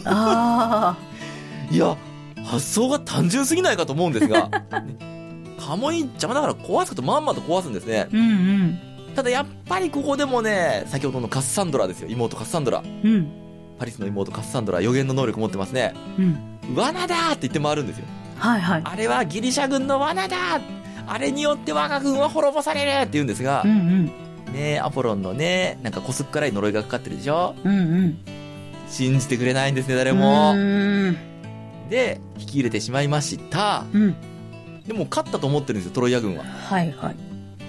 [0.05, 0.97] あ
[1.71, 1.97] いや、
[2.45, 5.09] 発想が単純すぎないかと思うんですが、ね
[5.59, 8.01] 鴨居邪魔だから壊すかとまんまと壊すんですね。
[8.01, 8.07] あ。
[8.11, 8.79] うんうん。
[9.19, 12.07] ただやっぱりここでもね、先ほどのカッサンドラですよ。
[12.07, 12.81] 妹カッサンドラ。
[12.81, 13.27] うん。
[13.77, 15.93] パリスの妹カッサンドラ予言の能力持ってますね。
[16.17, 16.37] うん。
[16.73, 18.05] 罠だーって言って回るんですよ。
[18.37, 18.81] はいはい。
[18.85, 20.37] あれはギリシャ軍の罠だ
[21.05, 24.09] あれによって我が軍は滅ぼされるって言うんですがう、ん
[24.53, 27.55] ねアポロンのね、なんかこすっからい呪いがかかってるでしょ？
[27.65, 27.71] うん。
[27.71, 28.17] うんうん。
[28.87, 30.53] 信じてくれないんですね、誰うも。
[31.89, 33.83] で、引き入れてしまいました。
[33.91, 34.15] うん。
[34.87, 36.45] でも勝ったと思ってるんですよ、トロイア軍は。
[36.45, 37.15] はいはい。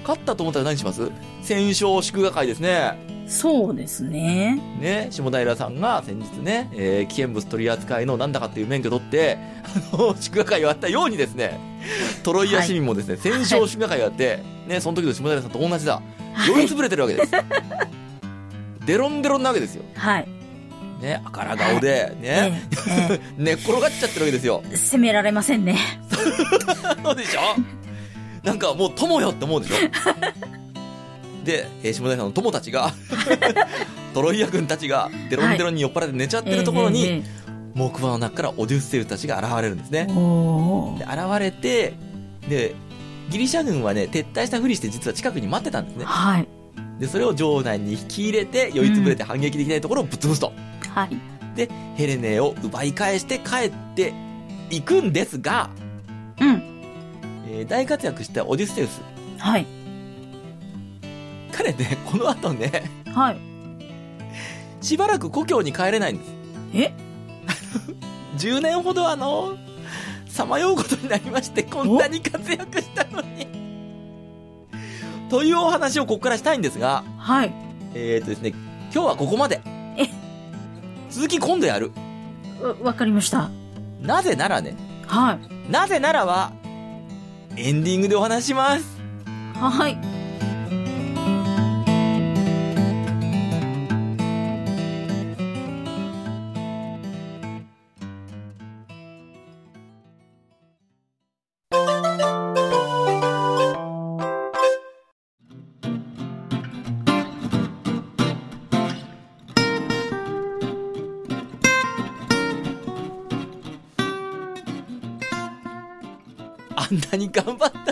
[0.02, 1.10] 勝ったと思ったら何します？
[1.42, 2.98] 戦勝祝賀会ですね。
[3.26, 4.60] そうですね。
[4.80, 9.38] ね、下平さんが先日ね、えー危険物取り扱いのなんだかっていう免許取って、
[9.92, 11.60] あの、祝賀会をやったようにですね、
[12.24, 16.02] トロイア市民もですね、戦勝祝賀会をやって、ね、その時の下平さんと同じだ。
[16.48, 17.32] 酔いつぶれてるわけです。
[18.86, 19.84] デロンデロンなわけですよ。
[19.94, 20.28] はい。
[21.00, 24.62] ね、あから顔で、ね、ええ 寝っ転がっちゃってるわけですよ。
[24.66, 25.76] ええ責められませんね。
[27.02, 27.40] そうでしょ？
[28.42, 29.76] なんかもう友よって思うでしょ？
[31.44, 32.92] で、えー下平さんの友たちが、
[34.14, 37.40] トロイア軍たちがデロンデロンに酔っ払って寝ちゃってるところに、ええ
[37.72, 41.94] 木馬の中からオデュッセウスたちが現れるんですねでー現れて、
[42.48, 42.74] で、
[43.30, 46.04] ギリシャ軍はね、撤退したふりして実は近くに待ってたんですね。
[46.04, 46.48] はい。
[46.98, 50.52] で、それを城内に引き入れて、酔いつぶれて反撃できないところをぶっ潰すと。
[50.92, 51.10] はい。
[51.56, 54.12] で、ヘレネを奪い返して帰って
[54.70, 55.70] いくんですが、
[56.40, 56.62] うん。
[57.60, 59.02] えー大活躍したオデュッセウス。
[59.38, 59.66] はい。
[61.52, 63.38] 彼ね、この後ね、はい。
[64.80, 66.30] しばらく故郷に帰れないんです。
[66.74, 66.92] え？
[68.38, 69.56] 10年ほどあの、
[70.26, 73.46] さまようことになりまして、こんなに活躍したのに。
[75.28, 77.52] というお話をここからしたいんですが、はい。
[77.94, 78.54] えーとですね、
[78.92, 79.60] 今日はここまで。
[79.98, 80.08] え？
[81.10, 81.92] 続き今度やる。
[82.62, 83.50] わわかりました。
[84.00, 85.34] なぜならね、は
[85.68, 85.70] い。
[85.70, 86.52] なぜならは、
[87.62, 88.84] エンディングでお話します。
[89.54, 90.09] はい。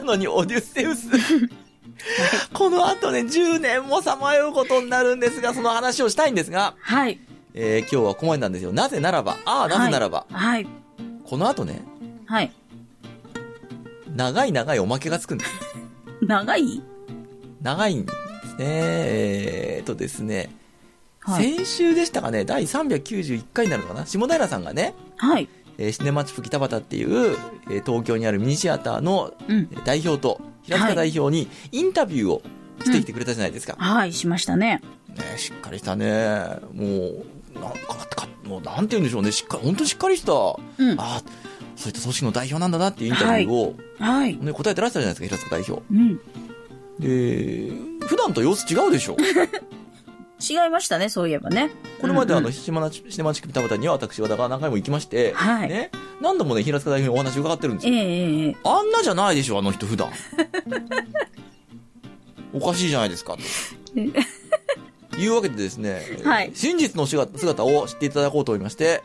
[0.09, 1.09] のにオデュッセウス。
[2.53, 7.21] この後ね、10年もさまようことになるんですが、その話をしたいんですが、はい。
[7.55, 8.73] えー今日はここまでなんですよ。
[8.73, 10.67] なぜならば、ああ、なぜならば、はい。
[11.25, 11.83] この後ね、
[12.27, 12.53] はい。
[14.15, 15.51] 長い長いおまけがつくんです。
[16.23, 16.83] 長い？
[17.63, 18.17] 長いんです
[18.57, 18.57] ね。
[18.61, 20.51] えーっとですね、
[21.21, 21.57] はい。
[21.57, 24.07] 先週でしたかね、第391回になるのかな？
[24.07, 25.49] 下平さんがね、はい。
[25.79, 27.37] えーシネマチュプ北畑っていう、
[27.71, 29.33] えー東京にあるミニシアターの
[29.85, 32.43] 代表と、平塚代表にインタビューを
[32.85, 33.75] してきてくれたじゃないですか。
[33.79, 34.83] はい、しましたね。
[35.17, 36.59] ねしっかりしたね。
[36.75, 39.33] もう、なんか、かもうなんて言うんでしょうね。
[39.33, 41.01] しっかり、本当にしっかりした、うん。
[41.01, 41.23] ああ、
[41.77, 44.37] そういった組織の代表なんだなっていうインタビューを、はい。
[44.37, 45.83] ね、答えてらっしゃるじゃないですか、平塚代表。
[45.91, 46.21] うん。
[46.99, 47.73] で、
[48.07, 49.17] 普段と様子違うでしょ。
[50.41, 51.71] 違いましたね、そういえばね。
[52.01, 57.95] これまであの、うんうんシネマチシネマチック北畑には私、和田が何回も行きまして、はいね、何度もね、平塚代表にお話伺ってるんですよ。
[57.95, 60.11] ええええええあんなじゃないでしょ、あの人普段。
[62.55, 63.37] おかしいじゃないですか。
[63.37, 63.41] と
[65.21, 69.03] いうわけでですね、えーはい真実の姿姿を知っていただこうと思いまして、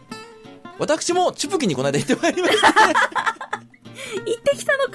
[0.78, 2.68] 私もチュプキにこの間行ってまいりました。
[2.74, 2.84] 行っ
[4.44, 4.92] てきたのか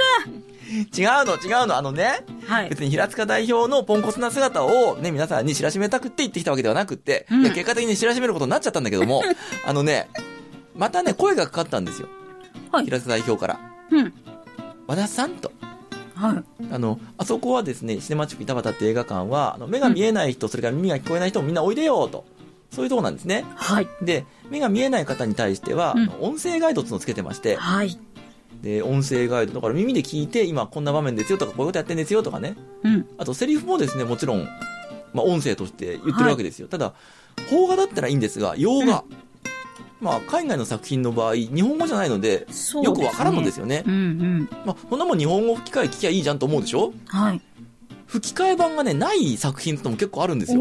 [0.68, 2.68] 違うの、違うの、あのね、はい。
[2.68, 9.22] 別に平塚代表のポンコツな姿をね、皆さんに知らしめたくって行ってきたわけではなくって、うん結果的に知らしめることになっちゃったんだけども、
[9.64, 10.08] あのね、
[10.76, 12.08] またね、声がかかったんですよ。
[12.70, 13.60] はい平塚代表から。
[13.90, 14.12] うん。
[14.86, 15.52] 和田さんと。
[16.14, 16.66] はい。
[16.72, 22.24] あの、あそこはですね、シネマチック板畑って映画館は、あの目が見えない人、それから耳が聞こえない人もみんなおいでよと。
[22.70, 23.44] そういうとこなんですね。
[23.54, 23.88] はい。
[24.02, 27.98] で、目が見えない方に対しては、うん音声ガイドっていうのをつけてまして、はい。
[28.62, 32.56] で、音声ガイド、だから耳で聞いて、今こんな場面ですよとか、こういうことやってんですよとかね。
[32.82, 33.06] うん。
[33.18, 34.48] あと、セリフもですね、もちろん、
[35.14, 36.68] まあ、音声として言ってるわけですよ。
[36.68, 36.94] ただ、
[37.48, 39.04] 邦画だったらいいんですが、洋画。
[40.00, 42.82] まあ、海外の作品の場合、日本語じゃないので、ですね。
[42.82, 43.82] よくわからんのですよね。
[43.86, 44.48] うんうん。
[44.64, 46.92] まあ、そんなもん日本語吹き替え聞きゃいいじゃんと思うでしょ？
[47.06, 47.40] はい。
[48.06, 50.60] 吹き替え版がね、ない作品ってのも結構あるんですよ。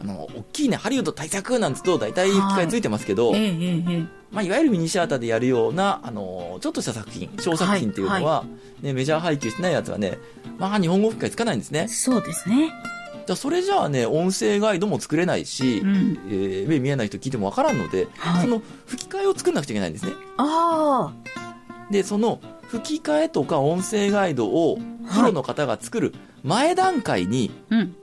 [0.00, 8.44] あの、大きいね、ハリウッド対策なんつうと、大体吹き替えついてますけど、ええええええまあ、いわゆるミニシアターでやるような、あの、ちょっとした作品、小作品っていうのは、
[8.82, 10.18] ね、メジャー配給してないやつはね、
[10.58, 11.88] まあ、日本語吹き替えつかないんですね。
[11.88, 12.68] そうですね。
[12.68, 12.82] だか
[13.28, 16.18] らそれじゃあね、音声ガイドも作れないし、うん。
[16.30, 20.12] えー目見えない人聞いてもわからんので、はいその吹き替えを作んなくちゃいけないんですね。
[20.38, 21.12] あ
[21.90, 24.78] で、その吹き替えとか音声ガイドを
[25.14, 27.76] プロの方が作る前段階に、あ。
[27.76, 27.96] うん。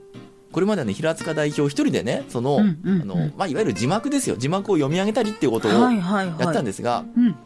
[0.56, 4.36] これまではね、平塚代表一人でね、その、うんうんうんあの、まあ、いわゆる字幕ですよ。
[4.38, 6.32] 字幕を読み上げたりっていうことをはいや。
[6.34, 7.36] ってたんですが、うん。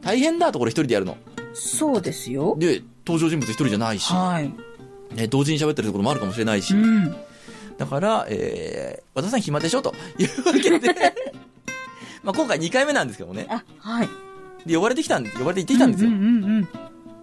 [0.00, 1.18] 大変だとこれ一人でやるの。
[1.52, 2.56] そうですよ。
[2.58, 4.50] で、登場人物一人じゃないし、はい。
[5.14, 7.14] ね、同時に喋ってるところもあるかもしれないし、うん。
[7.76, 9.82] だから、えー、和田さん暇でしょ？
[9.82, 10.88] というわけで、
[12.24, 13.46] まあ今回2回目なんですけどもね。
[13.50, 14.08] あ、はい。
[14.64, 16.08] で、呼ばれてきたんです、呼ばれて行ってきたんですよ。
[16.08, 16.68] うんうんうんうん。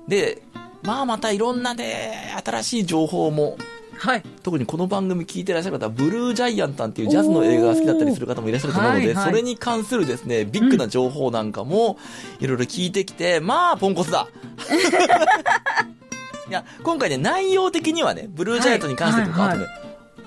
[0.08, 0.44] で、
[0.84, 3.58] まあまたいろんなね、新しい情報も、
[4.02, 4.24] はい。
[4.42, 12.00] 特にこの番組聞いてらっしゃる方は、ブルージャイアントなんていうジャズの映画が好きだったりする方もいらっしゃると思うので、はいはいそれに関するですね、ビッグな情報なんかも、
[12.40, 14.28] いろいろ聞いてきて、まあ、ポンコツだ
[16.50, 19.68] いや、今回ね、内容的にはね、ブルージャイアントに関してとか、はいあとね、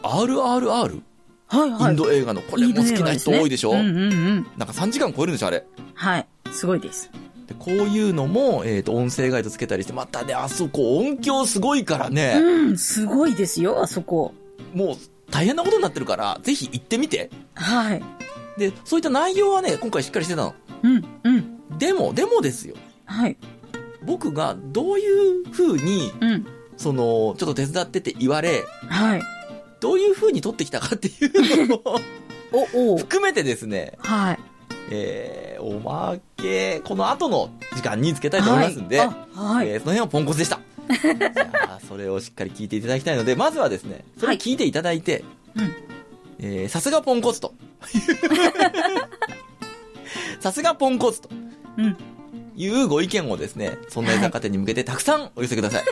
[0.05, 1.01] RRR?
[1.49, 1.91] はいはい。
[1.91, 3.73] インド映画の、これも好きな人多いでしょ？
[3.73, 4.47] うんうんうん。
[4.57, 5.67] なんか3時間超えるんでしょ、あれ。
[5.95, 6.27] はい。
[6.53, 7.11] すごいです。
[7.47, 14.35] でこういうのも、えっ、と、音声ガイドつけたりして、またね、あそこ音響すごいからね、うん、すごいですよ、あそこ。
[14.73, 14.97] もう
[15.31, 17.31] 大変なことになってるから、ぜひ行ってみて。
[17.55, 18.03] はい。
[18.59, 20.55] で、そういった内容はね、今回しっかりしてたの。
[20.83, 21.79] うん、うん。
[21.79, 22.77] でも、でもですよ。
[23.05, 23.37] はい。
[24.03, 26.47] 僕がどういう風に、うん。
[26.77, 29.23] その、ちょっと手伝ってって言われ、はい。
[29.81, 31.11] どういう風に撮ってきたかってい
[31.65, 32.01] うのを
[32.75, 34.39] お、お含めてですね、はい。
[34.91, 39.09] えー、おまけ、この後の時間につけたいと思いますんで、はい。
[39.37, 39.69] あはい。
[39.69, 40.61] えーその辺はポンコツでした。
[40.93, 45.25] じゃあ、それをしっかり聞いていただきたいので、まずはですね、それを聞いていただいて、
[45.57, 45.75] うん。
[46.41, 47.55] えーさすがポンコツと。
[50.41, 51.29] さすがポンコツと
[51.79, 51.97] うん。
[52.57, 55.85] いうご意見をですね、そんな雑貨店に向けてたくさんお寄せください。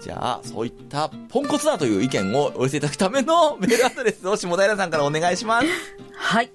[0.00, 5.66] じゃあ、そういったポンコツだという意見をお寄せいただくためのメールアドレスを下平さんからお願いします。
[6.14, 6.50] はい。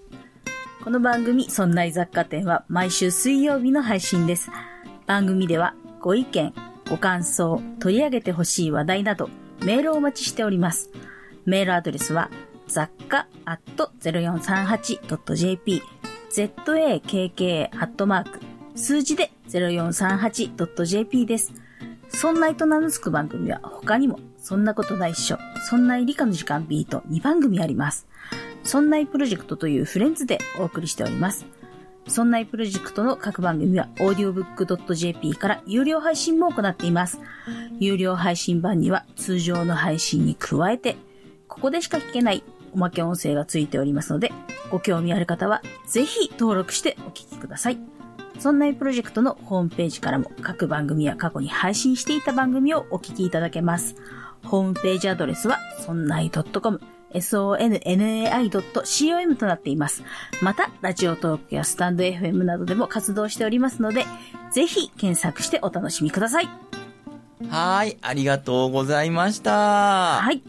[0.83, 4.51] この番組、そんな雑貨店は毎週水曜日の配信です。
[5.05, 6.53] 番組ではご意見、
[6.89, 9.29] ご感想、取り上げてほしい話題など、
[9.63, 10.89] メールをお待ちしております。
[11.45, 12.29] メールアドレスは、
[12.67, 13.29] 雑貨
[14.01, 15.81] 0438.jp、
[16.29, 18.41] zakk アットマーク、
[18.75, 21.53] 数字で 0438.jp です。
[22.09, 25.37] そんないと名の付く番組は他にも、そんなことないっしょ、
[25.69, 28.05] そんない理科の時間 B と2番組あります。
[28.63, 31.45] そんないプロジェクトというフレンズでお送りしております。
[32.07, 37.19] そんないプロジェクトの各番組は audiobook.jp から有料配信も行っています。
[37.79, 40.97] 有料配信版には通常の配信に加えて、
[41.47, 42.43] ここでしか聞けない
[42.73, 44.31] おまけ音声がついておりますので、
[44.69, 47.77] ご興味ある方はぜひ登録してお聞きください。
[48.39, 53.95] そんないプロジェクトのホームページからも各番組や過去に配信していた番組をお聞きいただけます。
[54.43, 56.81] ホームページアドレスは、そんない .com、
[57.15, 60.03] sonnai.com となっています。
[60.41, 64.05] また、ラジオトークやスタンド FM などでも活動しておりますので、
[64.51, 66.49] ぜひ検索してお楽しみください。
[67.49, 70.21] はーい、ありがとうございました。
[70.21, 70.41] はい。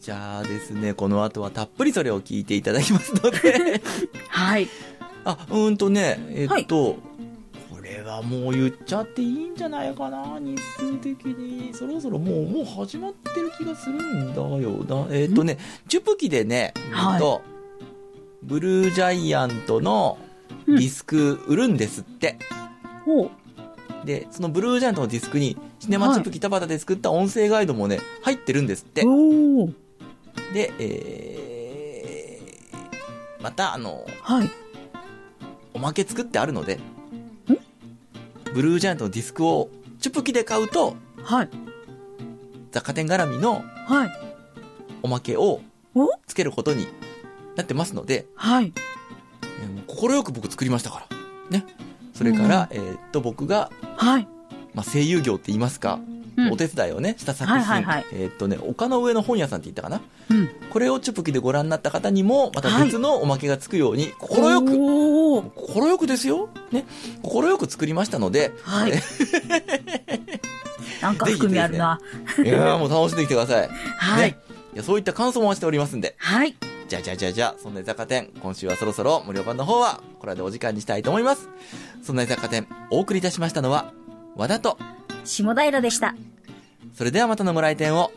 [0.00, 3.82] じゃあですね、この後はたっぷりそれを聞いていただきますので。
[4.28, 4.68] はい。
[5.24, 6.98] あ、うーんとね、えっと、こ
[7.90, 11.74] れはもう言っちゃっていいんじゃないかな、日数的に。
[11.74, 15.06] そろそろもう、もう始まってる気がするんだよな。
[15.10, 17.42] えっとね、チュプキでね、はいと、
[18.42, 20.18] ブルージャイアントの
[20.66, 22.38] ディスク売るんですって。
[23.04, 23.30] ほう。
[24.06, 29.02] で、そのブルージャイアントのディスクに、シネマチュプキ田畑で作った音声ガイドもね、入ってるんですって。
[30.54, 34.50] で、えー、また、あの、はい。
[35.72, 36.78] おまけ作ってあるので、
[38.54, 41.48] ブルージャイアントのディスクをチュプキで買うと、はい。
[42.72, 44.12] 雑貨店絡みのはい。
[45.02, 45.60] おまけを
[45.94, 46.08] お？
[46.26, 46.86] つけることに
[47.56, 48.72] なってますので、はい。
[49.86, 51.06] 心く僕作りましたか
[51.50, 51.58] ら。
[51.58, 51.66] ね。
[52.14, 54.28] それから、えーっと、僕が、はい。
[54.74, 56.19] まあ、声優業って言いますか、うん
[56.52, 60.00] お手伝いをね、した作品、はいはいはいえーっとね、丘の上の本屋さんって言ったかな？
[60.30, 60.48] うん。
[60.70, 65.50] これをチュプキでご覧になった方にも、また別のおまけがつくように、心よく、おー。
[65.50, 66.48] 心よくですよ。
[66.70, 66.86] ね。
[67.22, 68.92] 心よく作りましたので、はい。
[71.02, 72.00] なんか含みあるな。
[72.44, 73.68] いやーもう楽しんできてください。
[73.96, 74.38] はいね。
[74.74, 76.14] いやそういった感想もしておりますんで。
[76.18, 76.54] はい。
[76.88, 81.48] じゃあじゃあじゃあじゃあ、そんな居雑貨店、今週はそろそろ無料版の方は、これでお時間にしたいと思います。
[82.02, 83.92] そんな居雑貨店、お送りいたしましたのは、
[84.36, 84.76] 和田と、
[85.24, 86.16] 下平でした。
[86.94, 88.12] それではまたのご来店を、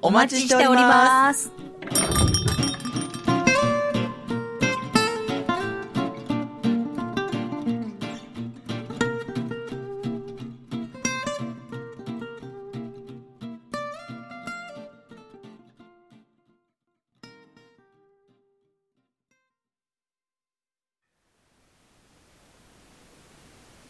[0.00, 1.50] おお待ちしております。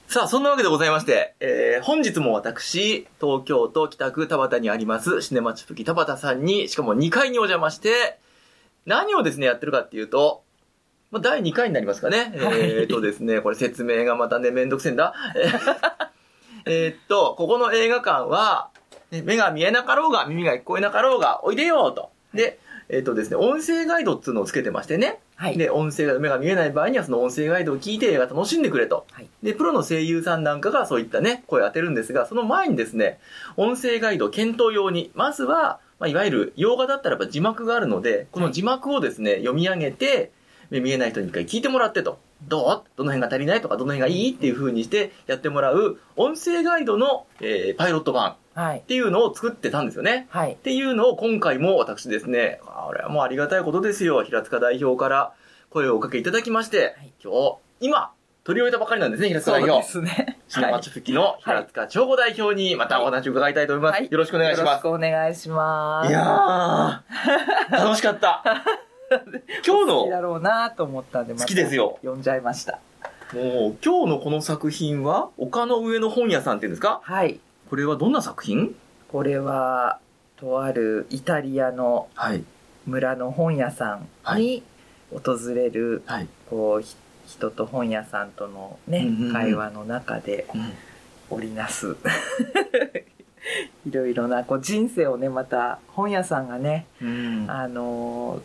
[0.08, 8.18] さあ、そんなわけでございまして、えー、本日も私、東京都北区田畑にあります、シネマチュプキ田畑さんに、しかも2階にお邪魔して、
[8.86, 10.44] 何をですね、やってるかっていうと、
[11.10, 12.20] まあ、第2回になりますかね。
[12.20, 15.12] はいえーとですね、これ説明がまたね、めんどくせえんだ。
[16.64, 18.70] えーっと、ここの映画館は、
[19.10, 22.08] ね目が見えなかろうが、耳が聞こえなかろうが、おいでよと。
[22.32, 22.58] で、
[22.90, 25.20] えーっとですね、音声ガイドっつうのをつけてましてね。
[25.36, 25.58] はい。
[25.58, 29.06] で、音声ガイド、目が見えない場合にはその音声ガイドを聞いて映画楽しんでくれと。
[29.12, 33.20] はいで、プロの声優さんなんかがそういったね、声を当てるんですが、その前にですね、
[33.56, 40.32] 音声ガイド検討用に、まずは、まあ、いわゆる洋画だったらば字幕があるので、この字幕をですね、読み上げて、
[40.70, 42.18] 目見えない人に一回聞いてもらってと。
[42.46, 42.82] どう？
[42.96, 44.32] どの辺が足りないとか、どの辺がいい？
[44.32, 48.80] っていう風にしてやってもらう、音声ガイドの、えーパイロット版っはい。
[48.86, 50.26] ていうのを作ってたんですよね。
[50.30, 50.56] はいっ。
[50.56, 54.22] ていうのを今回も私ですね、あれはもうありがたいことですよ。
[54.24, 55.32] 平塚代表から
[55.70, 58.10] 声をおかけいただきまして、はい今日、今、
[58.44, 59.88] 取り終えたばかりなんですね、平塚そうで代表。
[59.90, 60.38] すね。
[60.48, 64.00] シネマチュフキの平塚長吾代表にまたお話を伺いたいと思います。
[64.00, 64.88] はいよろしくお願いしますよろしく。
[64.88, 66.10] お願いします。
[66.10, 68.42] いやー、楽しかった。
[69.66, 72.78] 今日の、好きだろうなと思ったんで、好きですよ読んじゃいました。
[73.34, 77.00] もう、今日のこの作品は、丘の上の本屋さんっていうんですか？
[77.02, 77.38] はい。
[77.68, 78.74] これはどんな作品？
[79.08, 79.98] これは、
[80.36, 82.44] とあるイタリアのはい。
[82.86, 84.00] 村の本屋さ
[84.34, 84.62] んに
[85.10, 86.28] 訪れる、はい。
[86.48, 90.72] こう、ひ人と本屋さんとのね、うんうんうん会話の中でうん
[91.30, 91.94] 織りなす。
[93.86, 98.40] いろいろなこう人生をねまた本屋さんがねうんあのー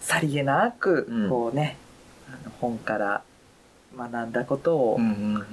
[0.00, 1.76] さりげなくうんこうね、
[2.28, 3.22] あの本から
[3.96, 5.44] 学んだことをうんうんうん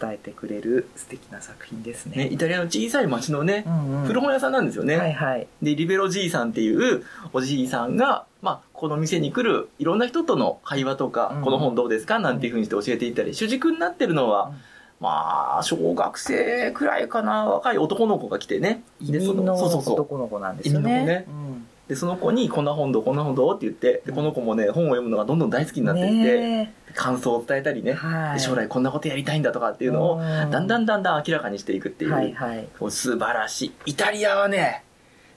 [0.00, 2.16] 伝えてくれる素敵な作品ですね。
[2.16, 4.96] ね、イタリアの小さい町のねう、んうん古本屋さんなんですよね。
[4.96, 5.46] はいはい。
[5.62, 12.18] で、リベロじいさんっていうおじいさんが、まあ、この店に来るいろんな人との会話とか、うんこの本どうですか？
[12.18, 14.54] なんていうふうにして教えていったり、主軸になってるのは、うん
[15.00, 18.82] まあ、小学生くらいかな、若い男の子が来てね。
[19.02, 19.94] で、そのそうそうそう。
[19.94, 21.24] 男の子なんですよねね。
[21.28, 28.34] うんで、その子に、こんな本どう、こんな本どうって言って、で、この子もね、本を読むのがどんどん大好きになっていて、ね感想を伝えたりね、えはい。
[28.34, 32.68] で将来こんなことやりたいんだとかっていうのを、だんだんだだんだん明らかにしていくっていう、はいはい。
[32.90, 33.72] 素晴らしい。
[33.86, 34.84] イタリアはね、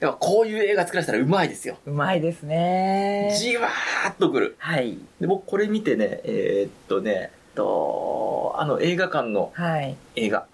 [0.00, 1.76] やっぱこういう映画作らせたらうまいですよ。
[1.84, 3.34] うまいですね。
[3.36, 4.56] じわーっとくる。
[4.58, 4.98] はい。
[5.20, 9.96] で、僕これ見てね、えーっとね、と、あの映画館のはい。
[10.14, 10.46] 映画、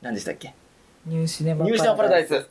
[0.00, 0.54] 何でしたっけ、
[1.04, 2.32] ニューシネマニューシネマパラダイス。
[2.32, 2.46] ニュ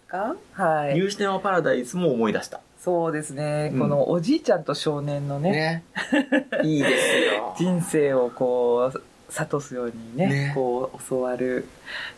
[1.07, 2.61] ーシネマパラダイスも思い出した。
[2.87, 3.79] そうですね、うん。
[3.81, 5.51] このおじいちゃんと少年のね。
[5.51, 5.83] ね。
[6.63, 7.53] いいですよ。
[7.59, 10.51] 人生をこう諭すようにねね。
[10.55, 11.65] こう教わる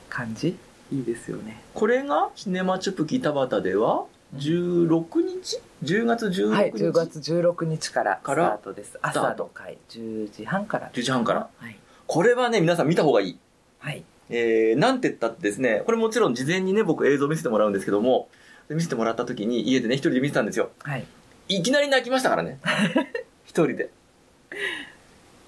[0.09, 0.55] 感じ。
[0.91, 1.59] いいですよね。
[1.74, 4.05] これがシネマチュプキ田端では
[4.36, 8.99] 16日 ?10 月16日、はい10月16日からスタからートです。
[9.01, 9.80] ター朝トの回。
[9.89, 10.91] 10時半から。
[10.93, 11.49] 10時半から？
[11.57, 13.39] はい、これはね、皆さん見た方がいい。
[13.80, 18.30] はい、えー、なんて言ったってですね、これもちろん事前にね、僕映像見せてもらうんですけども、
[18.70, 20.70] 見せてもらった時に家でね、一人で見てたんですよ。
[20.84, 21.05] はい、
[21.47, 22.59] いきなり泣きましたからね。
[23.45, 23.89] 一人で。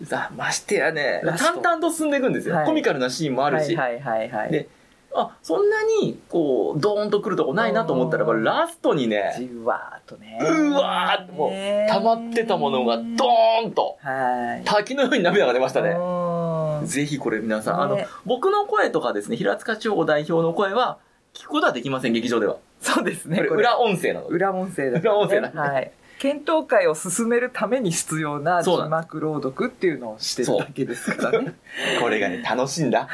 [0.04, 2.56] さましてやね、淡々と進んでいくんですよ。
[2.56, 3.76] はいコミカルなシーンもあるし。
[3.76, 4.68] はいはいはいはいで
[5.14, 15.90] あ、そんなに、こう、ドーンと来るとこないなと思ったら、ラストにね、じわーっとねうわーってもうね溜まってたものがドーンと、はい滝のように涙が出ましたね。
[15.90, 20.98] うんぜひこれ皆さん、あのね、僕の声とかですね、平塚地方代表の声は、
[21.34, 22.56] 聞くことはできません、劇場では。
[22.82, 24.30] そうですねこれ裏音声なの？
[24.30, 24.36] で。
[24.36, 31.56] 裏音声だ、ね、裏音声だねはい検討会を進めるために必要な字幕朗読っていうのをしてるだけですからね。
[32.00, 33.10] これがね、楽しいんだ。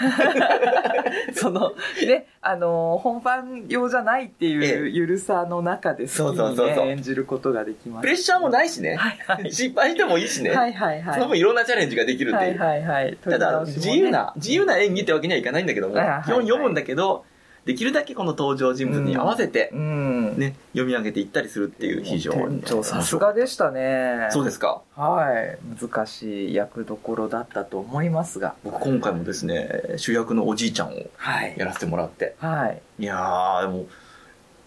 [1.34, 1.72] その、
[2.06, 8.02] ね、あの、本番用じゃないっていうゆるさの中で好きそうそうにそうそうね、演じることができます。
[8.02, 8.98] プレッシャーもないしね。
[8.98, 9.54] はいはい。
[9.54, 10.50] 失敗してもいいしね。
[10.50, 11.14] はいはいはい。
[11.14, 12.60] その分いろんなチャレンジができるっていう。
[12.60, 13.18] はいはいはい。
[13.24, 17.24] ただ、自由な、自由な演技ってわけにはいかないんだけども、基はいはいはい本読むんだけど、
[17.68, 20.38] できるだけこの登場人物に合わせて、うん。
[20.38, 22.64] ね、読み上げていったりするっていう非常に。
[22.82, 24.30] さすがでしたね。
[24.32, 24.82] そうですか。
[24.96, 25.58] はい。
[25.78, 28.56] 難しい役どころだったと思いますが。
[28.64, 31.56] 僕今回もですね、主役のおじいちゃんをはい。
[31.58, 32.36] やらせてもらって。
[32.40, 32.82] はい。
[33.00, 33.86] いやー、でも、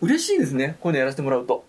[0.02, 0.76] 嬉しいですね。
[0.82, 1.64] こういうのやらせてもらうと。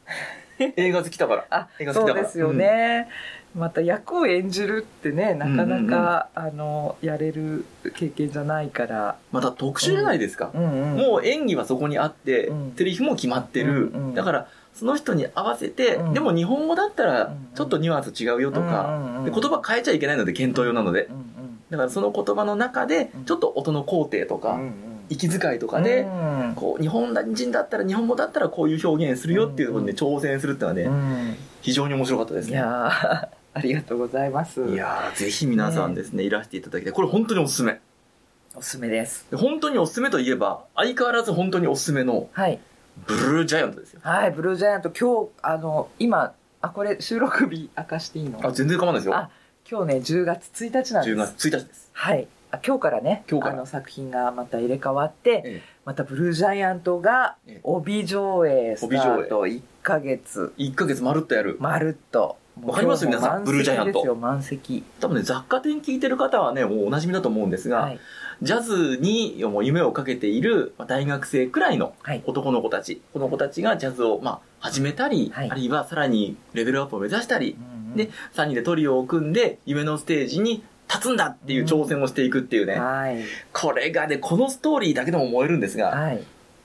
[0.76, 1.46] 映画好きだから。
[1.50, 3.08] あ映画好きだからそうですよね、
[3.56, 10.52] また役を演じるってねなかなか、あのやれる経験じゃないから、また特殊じゃないですか。
[10.54, 12.74] うんうん、もう演技はそこにあって、うん。
[12.78, 13.92] セリフも決まってる。
[13.94, 14.16] うんうん。
[14.16, 16.14] だから、その人に合わせて、うん。
[16.14, 21.06] でも日本語だったらうんちょっとニュアンス違うよとか、うんうんうんで言葉変えちゃいけないので検討用なので。
[21.06, 23.26] う、んだからその言葉の中でうん。
[23.26, 24.74] ちょっと音の工程とか、うんうん。
[25.10, 26.54] 息遣いとうんかで、うん。
[26.56, 31.36] こう日本人だったら日本語だったらこういう表現するよっていうところで挑戦するっていうのはね、うん。
[31.62, 32.64] 非常に面白かったですいね。
[33.54, 34.64] ありがとうございます。
[34.66, 36.94] いやーぜひ皆さんですね、いらしていただきたい。
[36.94, 37.82] これ本当におすすめ。
[38.56, 39.28] おすすめです。
[39.30, 42.60] で本当におすすめといえば、相変わらず本当におすすめのはい。
[43.08, 44.02] ブルージャイアントですよ。
[44.04, 44.90] はいブルージャイアント。
[44.92, 48.40] 今日あの今あこれ収録日明かしていいの？
[48.46, 49.16] あ、全然構わないですよ。
[49.16, 49.30] あ
[49.70, 51.16] 今日ね10月1日なんです。
[51.16, 51.90] 10月1日です。
[51.94, 52.28] はい。
[52.52, 53.56] あ今日からね今日から。
[53.56, 57.60] あの作品がまた入れ替わって、えまたブルージャイアントがええ。
[57.64, 59.46] 帯上映スタート。
[59.46, 60.54] 1ヶ月。
[60.58, 61.58] 1ヶ月まるっとやる。
[61.60, 63.06] まるっとわかります？
[63.06, 63.44] 皆さん。
[63.44, 64.16] ブルージャイアント。
[64.16, 68.00] 満席多分ね、雑貨店聞いてる方はね、もうお馴染みだと思うんですが、はい。
[68.42, 72.24] ジャズにもう夢をかけているまあ大学生くらいのはい。
[72.26, 75.52] 男の子たち、この子たちがジャズをまあ始めたり、はい。
[75.52, 83.24] あるいはさらにレベルアップを目指したり、うんうんで、3人でトリオを組んで夢のステージに立つんだっていう挑戦をしていくっていうね、はい。
[83.54, 86.18] これがね、このストーリーだけでも燃えるんですが、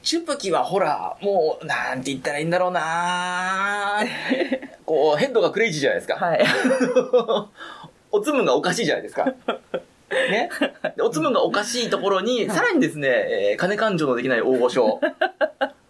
[0.07, 4.05] はいチュプキはほら、もう、なんて言ったらいいんだろうな
[4.87, 6.15] こう、ヘッドがクレイジーじゃないですか。
[6.15, 6.45] はい
[8.13, 9.25] おつむがおかしいじゃないですか。
[10.31, 10.49] ね？
[10.97, 15.01] でおつむがおかしいところに、さらにですね、えー金勘定のできない大御所。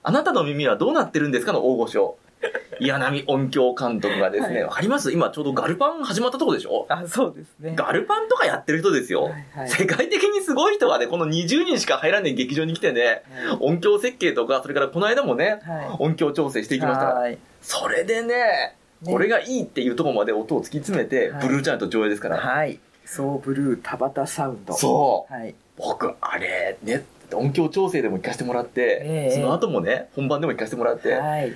[0.02, 2.16] あなたの耳はどうなってるんですかの大御所。
[2.78, 4.76] 岩波音響監督がですね、わ、はい。
[4.76, 5.11] かります？
[5.11, 6.87] 今ちょうどガルパン始まったとこでしょ？
[6.91, 7.72] あそうですね。
[7.74, 9.24] ガルパンとかやってる人ですよ。
[9.24, 9.68] はいはい。
[9.68, 13.22] 世界的にすごい人がね、この20人しか入らない劇場に来てね、
[13.61, 15.97] 音響設計とか、それからこの間もね、はい。
[15.99, 17.07] 音響調整していきました。
[17.07, 17.14] から。
[17.20, 17.39] はい。
[17.62, 19.12] それでね、ね。
[19.12, 21.47] これがいいっていうところまで音を突き詰めて、はい。
[21.47, 22.37] ブルーチャイアント上映ですから。
[22.37, 22.78] はい。
[23.07, 24.74] そうブルー田畑サウンド。
[24.74, 25.32] そう。
[25.32, 25.55] はい。
[25.78, 29.34] 僕、あれ、ね、音響調整でも行かせてもらって、ええ。
[29.34, 31.55] その後もね、本番でも行かせてもらって、はい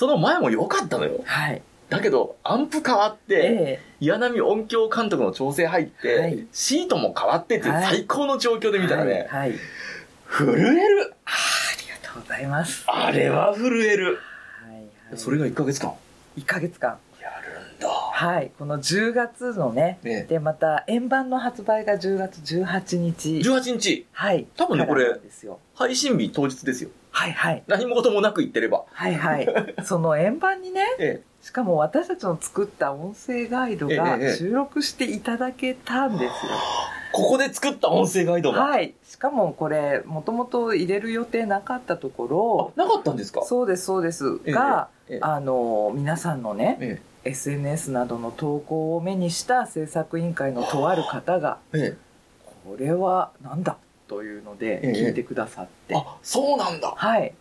[0.00, 1.20] その前も良かったのよ。
[1.26, 1.60] はい。
[1.90, 6.46] だけど、アンプ変わって、え岩波音響監督の調整入って、はい。
[6.52, 7.84] シートも変わってっていうはい。
[7.84, 9.50] 最高の状況でえ見たらね、はい。
[9.50, 9.58] はい
[10.26, 11.12] 震える。
[11.26, 11.30] あ
[11.82, 12.84] りがとうございます。
[12.86, 14.20] あれは震える、
[14.64, 14.88] はいはい。
[15.16, 15.92] それが1ヶ月間。
[16.38, 16.96] 1ヶ月間。
[17.20, 17.88] やるんだ。
[17.90, 18.52] はい。
[18.58, 23.28] この10月のねね、でまた円盤の発売が10月18日。
[23.40, 24.46] 18日、はい。
[24.56, 25.20] 多分ねこれ
[25.74, 26.90] 配信日当日ですよ。
[27.20, 28.84] はいはい何事もなく言ってれば。
[28.92, 29.48] はいはい
[29.84, 36.30] その円盤にね えしかも私たちの作った音声ガイドえええがえ収録していただけたんですよ。
[37.12, 38.58] ここで作った音声ガイドも。
[38.58, 38.94] はい。
[39.04, 43.40] しかもこれ、もともと入れる予定なかったとこあ、なかったんですか？
[43.40, 44.26] ろ、そうです、そうです。
[44.44, 51.96] ええが、ええあの、皆さんのね、え SNS などの投稿を目にした制作委員会のとある方が、ええ
[52.64, 53.76] これはなんだ？
[54.10, 55.94] というのでええ聞いてくださって。
[55.94, 56.92] あ、そうなんだ。
[56.96, 57.32] はい。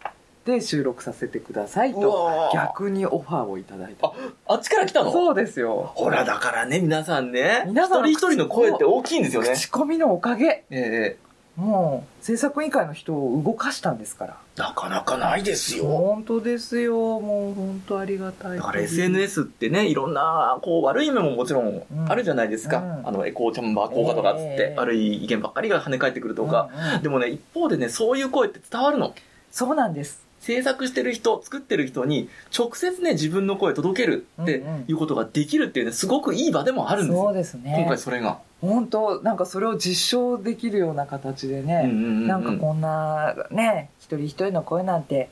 [0.45, 4.13] で収録させてくださいうと逆にオファーをいただいた
[4.47, 5.11] あっちから来たの？
[5.11, 9.49] そうですよほら、だからね、皆さんね、皆さんの一人一人の声って大きいんですよね。
[9.53, 11.17] 口コミのおかげええ
[11.59, 15.83] もう制作委員会の人を動かしたんですからなかなかないですよ。
[15.83, 22.77] 本当ですよもう本当ありがたいだから SNS ってね、いろんな、こう、悪い面ももちろんあるじゃないですか。
[22.77, 26.69] うんあの、エコーチャンバー効果とかっつって、ええ悪い意見ばっかりが跳ね返ってくるとか。
[26.73, 29.13] うんうんでもね、一方でね、そういう声って伝わるの。
[29.51, 37.23] そうなんです制作してる人、作ってる人に、直接ね、自分の声届けるってうんうんいうことができるっていうね、すごくいい場でもあるんですよ。
[37.23, 38.39] そうですね今回それが。
[38.61, 42.27] 本当なんかそれを実証できるような形でね、うんうんうんうん。
[42.27, 45.29] なんかこんなね一人一人の声なんて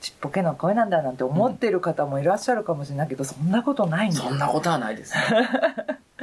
[0.00, 5.14] ちっぽけの声なんだなんて思ってる方もいらっしゃるかもしれないけど、そんなことないんそんなことはないです。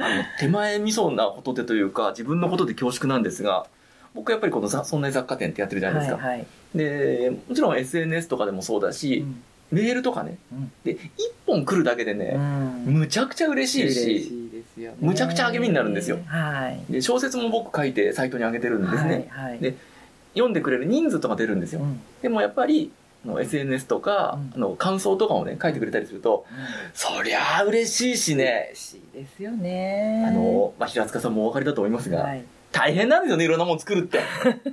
[0.00, 3.66] の、手前味噌なことでというか、自分のことで恐縮なんですが、
[4.14, 6.18] 僕はやっぱりこのざそんな雑貨店ってやってるじゃないですか。
[6.20, 9.42] はいはい、で、もちろん SNS とかでもそうだし、うん。
[9.70, 10.38] メールとかね。
[10.52, 10.72] うん。
[10.82, 12.84] で、一本来るだけでうね、ん。
[12.86, 14.47] むちゃくちゃ嬉しい嬉し、しい
[14.78, 14.98] ですよね。
[15.00, 16.18] むちゃくちゃ励みになるんですよ。
[16.26, 16.92] はい。
[16.92, 19.28] で、小説も僕書いてサイトに上げてるんですね。
[19.30, 19.58] はいはい。
[19.58, 19.74] で
[20.34, 21.80] 読んでくれる人数とか出るんですよ。
[21.80, 22.00] うん。
[22.22, 22.92] でもやっぱり、
[23.26, 24.62] SNS とか、うん。
[24.62, 26.46] あの感想とかをね、書いてくれたりすると、
[26.94, 30.24] そりゃあ嬉しいしね、嬉しいですよね。
[30.28, 32.44] あの、まあ、平塚さんもお分かりだと思いますが、はい。
[32.70, 34.18] 大変なんですよね、いろんなもの作るって。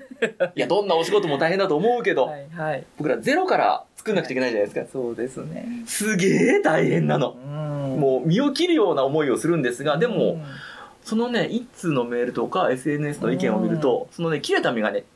[0.56, 2.84] いや、どんなお仕事も大変だと思うけど、はいはい。
[2.98, 4.92] 僕らゼロから作んなくちゃいけないじゃないですか。
[4.94, 5.84] そうですね。
[5.88, 7.36] すげえ大変なの。
[7.44, 7.50] う
[7.98, 8.00] ん。
[8.00, 10.46] もう身を切るような思いをするんですが、でうもん、
[11.04, 15.08] そのね、一通のメールとか SNS の意見を見ると、そのね、切れた実がね、ト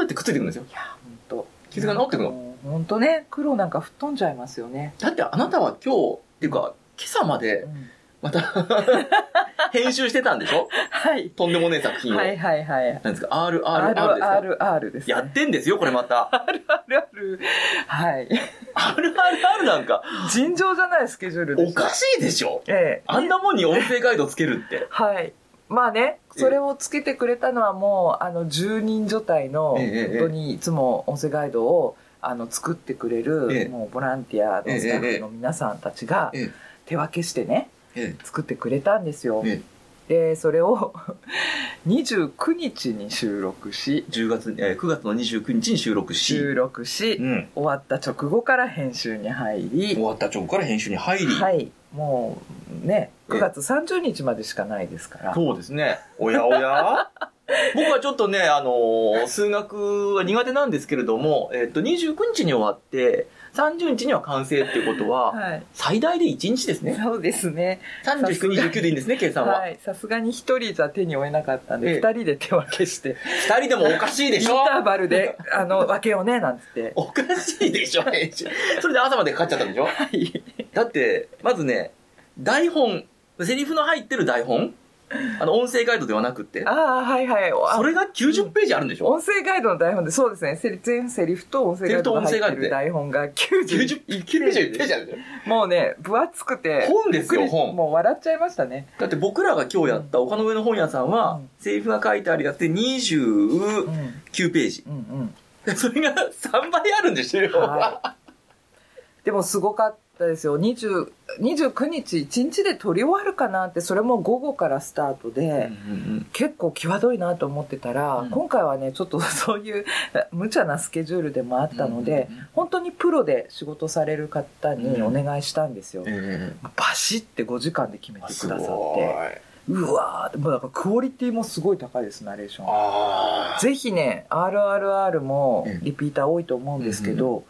[0.00, 0.64] ゥーってくっついてくるんですよ。
[0.68, 2.54] いや本当傷が治ってくの？
[2.64, 7.90] 本当ね黒なんか吹っ飛んじゃいますよね、だってあなたは今日、っていうか、今朝までう、ん
[8.24, 8.40] また、
[9.70, 10.66] 編集してたんでしょ？
[10.90, 11.28] はい。
[11.28, 12.16] とんでもねえ作品を。
[12.16, 12.92] はいはいはい。
[12.94, 16.30] なんですか ?RRR ですか？RRR です、ね、やってんですよ、これまた。
[16.32, 17.38] RRR
[17.86, 18.28] はい。
[18.74, 22.62] RRR なんか、尋常じゃないスケジュールおかしいでしょ？
[22.66, 23.02] ええ。
[23.06, 24.86] あんなもんに音声ガイドつけるって。
[24.88, 25.34] はい。
[25.68, 29.78] まあねそれをつけてくれたのはもうあの10人所帯の本
[30.18, 33.68] 当にいつも音声ガイドをあの作ってくれる、ええ。
[33.68, 36.50] もうボランティアのスタッフの皆さんたちがえ
[36.86, 37.73] 手分けしてねえ、
[38.22, 39.60] 作ってくれたんですよ、え
[40.08, 40.92] でそれを
[41.86, 47.48] 29日に収録し10月、えー9月の29日に収録し、収録し、うん。
[47.54, 49.94] 終わった直後から編集に入り。
[49.94, 51.70] 終わった直後から編集に入り、はい。
[51.94, 52.42] も
[52.84, 53.34] うねええ。
[53.34, 55.98] 9月30日までしかないですから、そうですね。
[56.18, 57.10] おやおや
[57.74, 65.62] 僕はちょっとね、あのー数学は苦手なんですけれども、えっ、と、29日に終わって、30日には完成っていうことは、はい。
[65.72, 66.98] 最大で1日ですね。
[67.00, 67.80] そうですね。
[68.04, 69.60] 39、29でいいんですね、計算は。
[69.60, 69.78] はい。
[69.84, 71.94] さすがに一人じゃ手に負えなかったんで、ええ。
[71.96, 73.16] 二人で手分けして。
[73.48, 76.92] 2人でもおかしいでインしょターバルで あの分けようねなんつって。
[76.96, 78.46] おかしいでしょ、編集。
[78.80, 79.84] それで朝までかかっちゃったでしょ。
[79.84, 80.42] はい。
[80.72, 81.92] だって、まずね、
[82.38, 83.04] 台本、
[83.40, 84.74] セリフの入ってる台本
[85.40, 87.52] あの、音声ガイドではなくって、ああはいはい。
[87.52, 89.06] あそれが90ページあるんでしょ？
[89.06, 90.56] 音声ガイドの台本でそうですね。
[90.56, 94.94] セリ全セリフと音声ガイドが入ってる台本が ?90 90ページ、90ページ。
[94.94, 97.74] あるもうね分厚くて本ですよ、本。
[97.74, 98.86] もう笑っちゃいましたね。
[98.98, 101.50] だって僕らが今日やった丘の上の本屋さんは、うん。
[101.58, 104.84] セリフが書いてあるやつでうん29ページ。
[104.86, 105.34] うん
[105.76, 107.48] それが3倍あるんですよ。
[107.54, 109.24] うんはい。
[109.24, 110.58] でもすごかったですよ。
[110.58, 111.10] 20
[111.40, 118.30] 29日1日で撮り終わるかなってそれも午後からスタートで、うんうん結構際どいなと思ってたら、うん。
[118.30, 119.84] 今回はねちょっと そういう
[120.32, 122.48] 無茶なスケジュールでもあったので、うんうんうん。
[122.54, 132.66] 本当にプロで仕事される方にお願いしたんですよ、えバシッて5時間で決めてくださってうわーもうだからクオリティもすごい高いですナレーション。
[132.68, 137.44] あぜひね RRR もええリピーター多いと思うんですけど、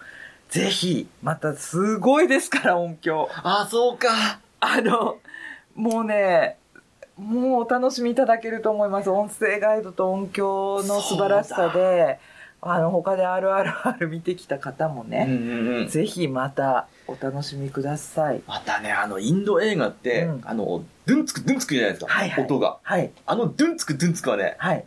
[0.51, 4.41] ぜひまたすごいですから音響あ、そうか。
[4.61, 5.19] あの
[5.75, 6.57] もうね
[7.17, 12.19] もうお楽しみいただけると思います音声ガイドと音響の素晴らしさで
[12.67, 15.89] あの他で RRR 見てきた方もうんね、うんうん。
[15.89, 22.11] ぜひまたお楽しみくださいまたね、あの、インド映画って、うんあの、ドゥンツクドゥンツクじゃないですか。
[22.11, 22.79] はいはい音が。
[22.83, 24.85] はいあのドゥンツクドゥンツクはね、はい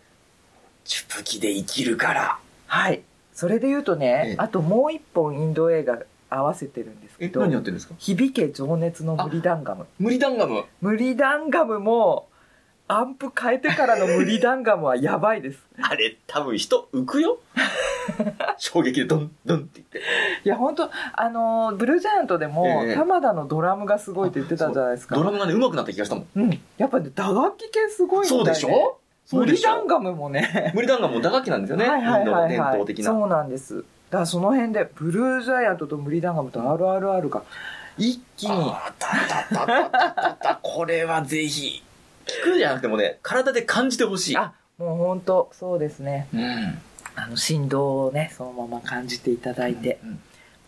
[0.85, 2.39] チュプキで生きるから。
[2.65, 3.03] はい
[3.37, 4.35] それで言うとね、ええ。
[4.39, 7.93] あともう一本インド映画合わせてるんですけえ、ど何やってるんですか？
[7.99, 9.85] 響け情熱の無理ダンガム。
[9.99, 10.63] 無理ダンガム？
[10.81, 12.27] 無理ダンガムも
[12.87, 15.59] アンプ変えてからの無理ダンガムはやばいです。
[15.81, 17.37] あれ、多分人浮くよ？
[18.57, 20.01] 衝撃でドンドンって言って。
[20.43, 22.95] いや本当あのブルージャイアントでも、ええ。
[22.95, 25.15] 玉田のドラムがすごいって言ってたじゃないですか。
[25.15, 26.27] ドラムがね、上手くなった気がしたもん。
[26.35, 26.59] うん。
[26.77, 28.97] やっぱね打楽器系すごいんだよ、ね、そうでしょ？
[29.31, 31.87] 無理ダンガムもね無理ダンガムも打楽器なんですよね。
[31.87, 33.11] はいはいはいはい統的な。
[33.11, 37.43] そうなんですだからその辺で、ブルージャイアントとムリダンガムと RRR が
[37.97, 39.07] 一気に、あーた
[39.49, 41.83] たたたたたこれはぜひ。
[42.25, 44.37] 聞くじゃなくてもね、体で感じてほしい。
[44.37, 46.27] あ、もう本当そうですね。
[46.33, 46.79] うん。
[47.15, 50.26] あの、振動をね、そのまま感じていただいて、うんお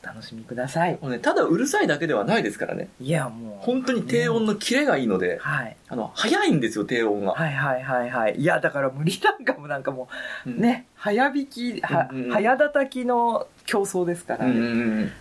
[0.10, 0.98] 楽しみください。
[1.02, 2.90] もうね、ただうるさいだけではないですからね。
[3.00, 3.64] いや、もう。
[3.64, 5.78] 本当に低音のキレがいいので、はい。
[5.88, 7.34] あの、早いんですよ、低音が。
[7.34, 8.36] はいはいはいはい。
[8.36, 10.10] いや、だから無理なんかもなんかも
[10.46, 10.60] う、うん。
[10.60, 15.04] ね、早弾き、はうんうんうん早叩きの競争ですからうんうんね。
[15.04, 15.12] うん。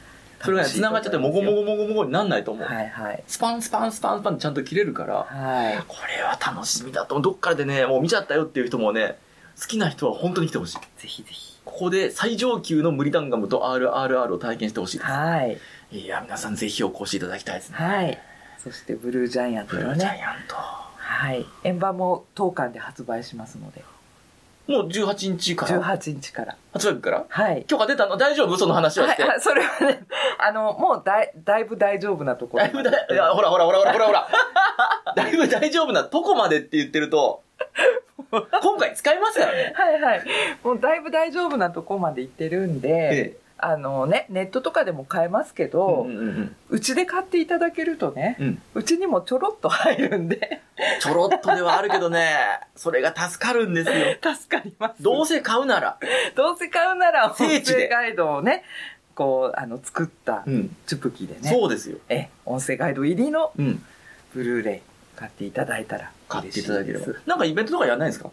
[0.40, 2.66] それがね、繋がっちゃって、もごもごもごもごになんないと思う。
[2.66, 3.22] はいはい。
[3.26, 5.84] スパンスパンスパンスパンちゃんと切れるから、はい。
[5.88, 7.20] これは楽しみだと。
[7.20, 9.18] どっからでね、もう見ちゃったよっていう人もね、
[9.60, 10.78] 好きな人は本当に来てほしい。
[10.78, 11.47] ぜひぜひ。
[11.78, 15.10] ここで最上級のムリダンガムと RRR を体験してほしいです。
[15.12, 15.56] はい。
[15.92, 17.76] いや、皆さんぜひお越しいただきたいですね。
[17.76, 18.18] はい。
[18.58, 20.18] そしてブルージャイアントブルージャ。
[20.18, 20.56] イアント。
[20.56, 21.46] はい。
[21.62, 23.84] 円盤も当館で発売しますので。
[24.66, 26.56] もう18日から？18日から。
[26.72, 27.24] 発売日から？
[27.28, 27.64] はい。
[27.66, 28.16] 許可出たの？
[28.16, 28.56] 大丈夫？
[28.58, 29.22] その話はして。
[29.22, 30.04] はい、あそれはね、
[30.44, 32.64] あの、もうだいだいぶ大丈夫なところ。
[32.64, 34.28] だいぶだい、いや、ほらほらほらほらほらほら。
[35.14, 37.44] だいぶ大丈夫なとこまでって言ってると、
[38.30, 39.72] 今回使いますからね。
[39.74, 40.22] はいはい。
[40.64, 48.62] もうだいぶ大丈夫なとこまで行ってるんで、えあのね、ネットとかでも買えますけど、うんうんうんうちで買っていただけるとね、うん。
[48.74, 50.60] うちにもちょろっと入るんで、
[51.00, 52.36] ちょろっとではあるけどね、
[52.76, 54.16] それが助かるんですよ。
[54.34, 55.02] 助かります。
[55.02, 55.98] どうせ買うなら。
[56.34, 58.64] どうせ買うなら、音声ガイドをね、
[59.14, 60.76] こう、あの、作ったうん。
[60.86, 61.96] チュプキでね、そうですよ。
[62.10, 63.82] え、音声ガイド入りのうん。
[64.34, 64.87] ブルーレイ
[65.18, 67.28] 買っていただいたら買っていただければ嬉しいです。
[67.28, 68.30] なんかイベントとかやんないんですか？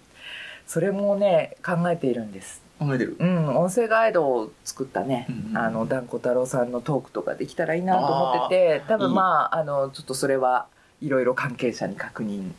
[0.67, 2.61] それもね、考えているんです。
[2.79, 3.15] 考えてる？
[3.19, 10.67] うん、音声ガイドを作ったね、うんうんあの、団子太郎さんのトークとかできたらいいなと思ってて、多分まあ、あの、ちょっとそれは
[11.01, 12.51] いろいろ関係者に確認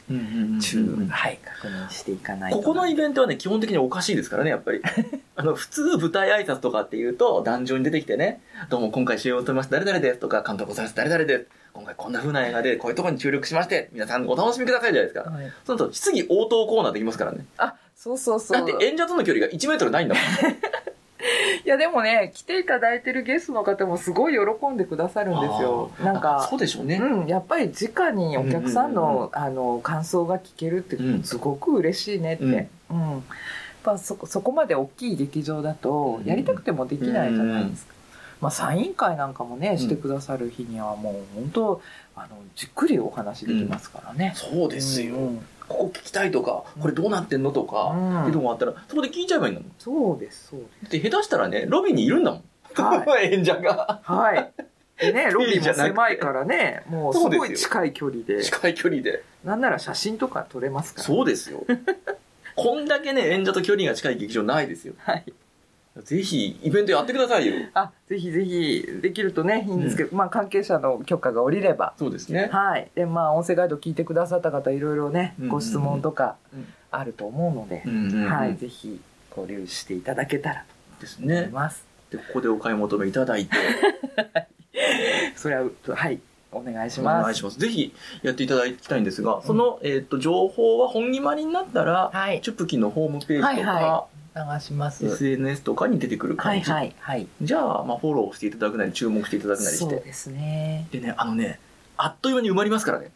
[0.61, 2.53] 中、はい、確認していかない。
[2.53, 4.83] ここのイベントはね、基本的におかしいですからね、やっぱり。
[5.37, 11.47] あの、普通舞台挨拶とかっていうと、壇上に出てきてね、どうも今回主演を務めます誰々ですとか、監督をされます誰々です。
[11.77, 15.31] 今回こんな風な映画で、こういうところに注力しまして、皆さんお楽しみくださいじゃないですか。
[15.31, 17.45] はいそのと、質疑応答コーナーできますからね。
[17.59, 18.67] あ、そうそうそう。
[18.67, 20.25] だって演者との距離が1メートルないんだもん。
[21.65, 25.91] いやでもね、来ていただいてるゲストの方もすごい喜んでくださるんですよ。
[26.03, 26.97] なんかそ、うでしょうね。
[27.03, 32.45] うん、やっぱり直にお客さんの、あの、感想が聞けるってうんすごく嬉しいねって。
[32.45, 32.51] うん。
[32.53, 32.69] やっ
[33.83, 37.96] ぱそこ、そこまで大きい劇場だと、やりたくてもできないじゃないですか。
[38.41, 41.83] まあ、サイン会なんかもね、してくださる日にはもう本当、
[42.15, 44.33] あの、じっくりお話できますからね。
[44.37, 45.17] そうですよ。
[45.17, 49.73] うんここ聞きたいとか、これどうなってんのとか、うんっていうのがあったら、そこで聞いちゃえばいいんだもん。
[49.79, 51.03] そうです、そうです。
[51.03, 52.43] で、下手したらね、ロビーにいるんだもん。
[52.77, 54.01] は演者が。
[54.05, 54.53] はい。
[55.01, 59.25] でね、 ロビーも狭いからね、もうすごい近い距離で、近い距離で。
[59.45, 61.05] なんなら写真とか撮れますから。
[61.05, 61.65] そうですよ。
[62.55, 64.95] こんだけね、演者と距離が近い劇場ないですよ。
[64.99, 65.25] はい。
[66.03, 67.55] ぜひ、イベントやってくださいよ。
[67.75, 71.95] あ、ぜひぜひ、できるとね、いいんですけど、まあ関係者の許可が下りれば。
[71.99, 72.49] そうですね。
[72.53, 72.91] はい。
[72.95, 78.57] で、まあ音声ガイド聞いてくださった方、いろいろねうんうんう、んご質問とかうんあると思うのでう、んうんうんはい。
[78.57, 79.01] ぜひ、
[79.37, 80.65] 交流していただけたら
[81.01, 81.49] ですと思いね。
[81.53, 81.85] ます。
[82.11, 83.57] で、ここでお買い求めいただいて、
[85.37, 86.21] それは、はい。
[86.53, 87.23] お願いしおます。
[87.25, 87.59] 願いします。
[87.59, 87.93] ぜひ
[88.23, 92.41] やっていただきたいんですが、その、えっと、情報は本決まりになったら、はい。
[92.41, 94.07] チュプキのホームページとか、
[94.37, 95.07] 流します。
[95.07, 96.71] SNS とかに出てくる感じ。
[96.71, 97.27] はいはいはい。
[97.43, 99.95] じゃあ、まあ、フォローしていただくなり、注目していただくなりして。
[99.95, 100.87] そうですね。
[100.93, 101.59] でね、あのね、
[101.97, 103.11] あっという間に埋まりますからね。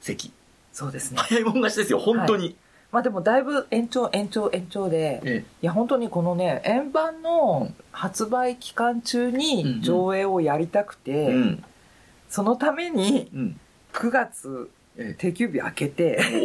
[0.00, 0.32] 席。
[0.72, 1.18] そうですね。
[1.18, 2.56] 早いもん勝ちですよ、本当に。
[2.90, 11.26] まあでもだいぶ延長延長延長で、えいや本当にこのね、円盤の発売期間中うんうにん上映をやりたくて、え。
[11.28, 11.64] うん。
[12.28, 13.60] そのためにうん。
[13.92, 16.40] 9月え定休日開けて、え。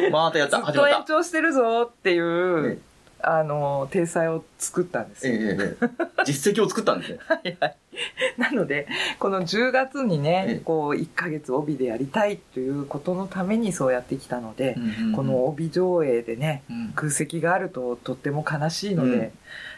[0.00, 0.10] お、お。
[0.10, 0.94] またや った、ずっと延。
[1.06, 2.78] 長してるぞっていう、え
[3.24, 5.40] あの、体裁を作ったんですええよ。
[5.40, 6.24] ええええ。
[6.24, 7.18] 実績を作ったんですね。
[7.26, 7.76] はいはい。
[8.38, 8.86] なので、
[9.18, 10.22] この10月にええ。
[10.54, 14.76] ね、こう、1ヶ月帯でやりたいということのためにそうやってきたので、
[15.14, 19.32] この帯上映でね、うん、空席があるととっても悲しいので、うん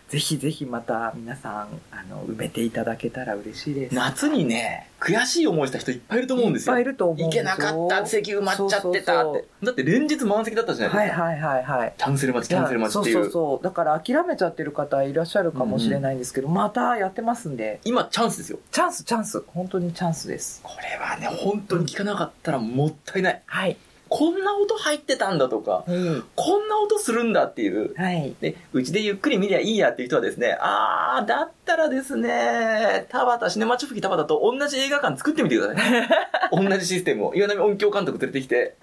[0.09, 3.95] ぜひぜひまた皆さんあの埋めていただけたら嬉しいです。
[3.95, 6.75] 夏にね、悔しい思いした人いっぱいいると思うんですよ。
[6.75, 9.45] いっぱいいると思うん行けなかった、席埋まっちゃってたって。
[9.65, 11.23] だって連日満席だったじゃないですか。
[11.25, 11.95] はいはいはいはい。
[11.99, 13.13] キャンセル待ち、キャンセル待ちってい。
[13.15, 13.65] そううそうそう。
[13.65, 18.61] だから諦めちゃってる方いらっしゃるかもしれないんですけど、またやってますんで、今チャンスですよ。
[18.71, 19.43] チャンスチャンス。
[19.49, 20.61] 本当にチャンスです。
[20.63, 23.43] これはね、本当に聞かなかったらもったいない。
[23.45, 23.77] はい。
[24.09, 26.23] こんな音入ってたんだとか、はい。
[26.37, 27.95] こんな音するんだっていう。
[27.97, 28.35] はい。
[28.41, 36.11] で、うちでゆっくり見りゃいいやっていう人はですね、あー、だったらですね、田畑、シネマチョフキ田畑と同じ映画館作ってみてください。
[36.53, 37.35] 同じシステムを。
[37.35, 38.77] 岩波音響監督連れてきて、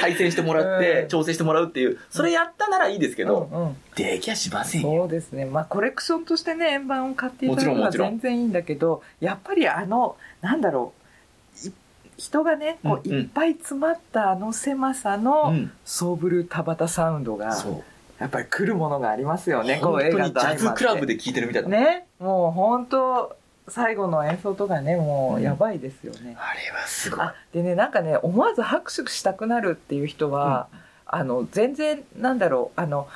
[0.00, 4.88] 対戦してもらって、うん調整してもらうっていう、それやったならいいですけど、うんうんできゃしませんよ。
[4.88, 5.46] そうですね。
[5.46, 11.05] まあコレクションとしてね、円盤を買っていただくのは全然いいんだけど、やっぱりあの、なんだろう、い
[12.16, 15.70] 人がね、こううんうんいっぱい詰まったあの狭さうのん。
[15.84, 17.56] ソーブル田畑サウンドが。
[18.18, 21.68] やっぱり来るものがありますよね、こう映本当にジャ画と相まってズクラブで聴いてるみたいな。
[21.68, 23.36] ね、もう本当
[23.68, 26.34] 最後の演奏とかね、もうやばいですよね。
[26.38, 27.20] あれはすごい。
[27.20, 30.68] あでねなんかね思わず拍手したくなるっていう人は、
[31.04, 33.06] あの全然なんだろうあの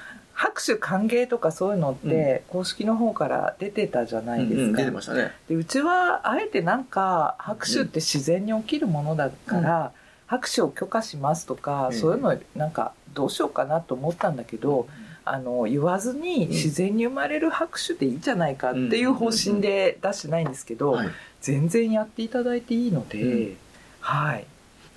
[0.40, 5.32] 拍手歓迎とかそういうのって、公式の方から出てたじゃないですか、出てましたね。
[5.50, 9.92] でうちはあえてなんか拍手って自然に起きるものだから、
[10.26, 11.92] 拍手を許可しますとか、うん。
[11.92, 14.88] そういうのなんかどうしようかなと思ったんだけど、
[15.26, 21.08] あの言わずに自然に生まれる拍手でいいじゃないかっていう方針で出してないんですけど、はい。
[21.42, 23.56] 全然やっていただいていいので、うん。
[24.00, 24.46] はい。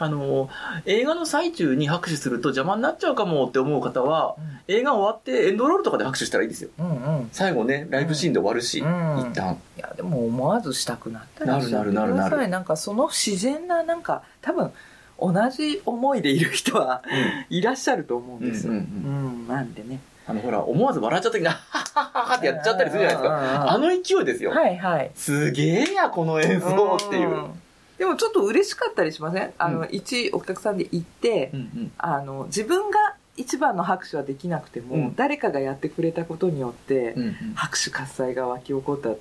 [0.03, 0.49] あの、
[0.85, 4.35] 映画の最中に拍手すると邪魔になっちゃうかもって思う方は、
[4.67, 6.69] 映画終わってエンドロールとかで拍手したらいいですよ。
[6.79, 6.91] うんう
[7.23, 7.29] ん。
[7.31, 9.57] 最後ね、ライブシーンで終わるし、うん一旦。
[9.77, 14.71] いやでも思わずしたくなったらなるなるなるなるなんかその自然ななんか多分
[15.19, 17.03] 同じ思いでいる人は
[17.49, 18.73] いらっしゃると思うんですよ。
[18.73, 19.99] うんなんでね。
[20.25, 23.29] あの、ほら、思わず笑っちゃった時に、はっはっはっはってやっちゃったりするじゃないですか。
[23.29, 24.51] かあの勢いですよ。
[24.51, 25.11] はいはい。
[25.15, 27.47] すげえや、この演奏っていう。
[27.95, 29.53] んでもちょっと嬉しかったりしません？
[29.57, 29.87] あの、うん。
[29.91, 31.91] 一お客さんで行って、うんうん。
[31.97, 35.15] あの自分が一番の拍手はできなくても、うん。
[35.15, 37.33] 誰かがやってくれたことによって、うんうん。
[37.55, 39.15] 拍手喝采が沸き起こった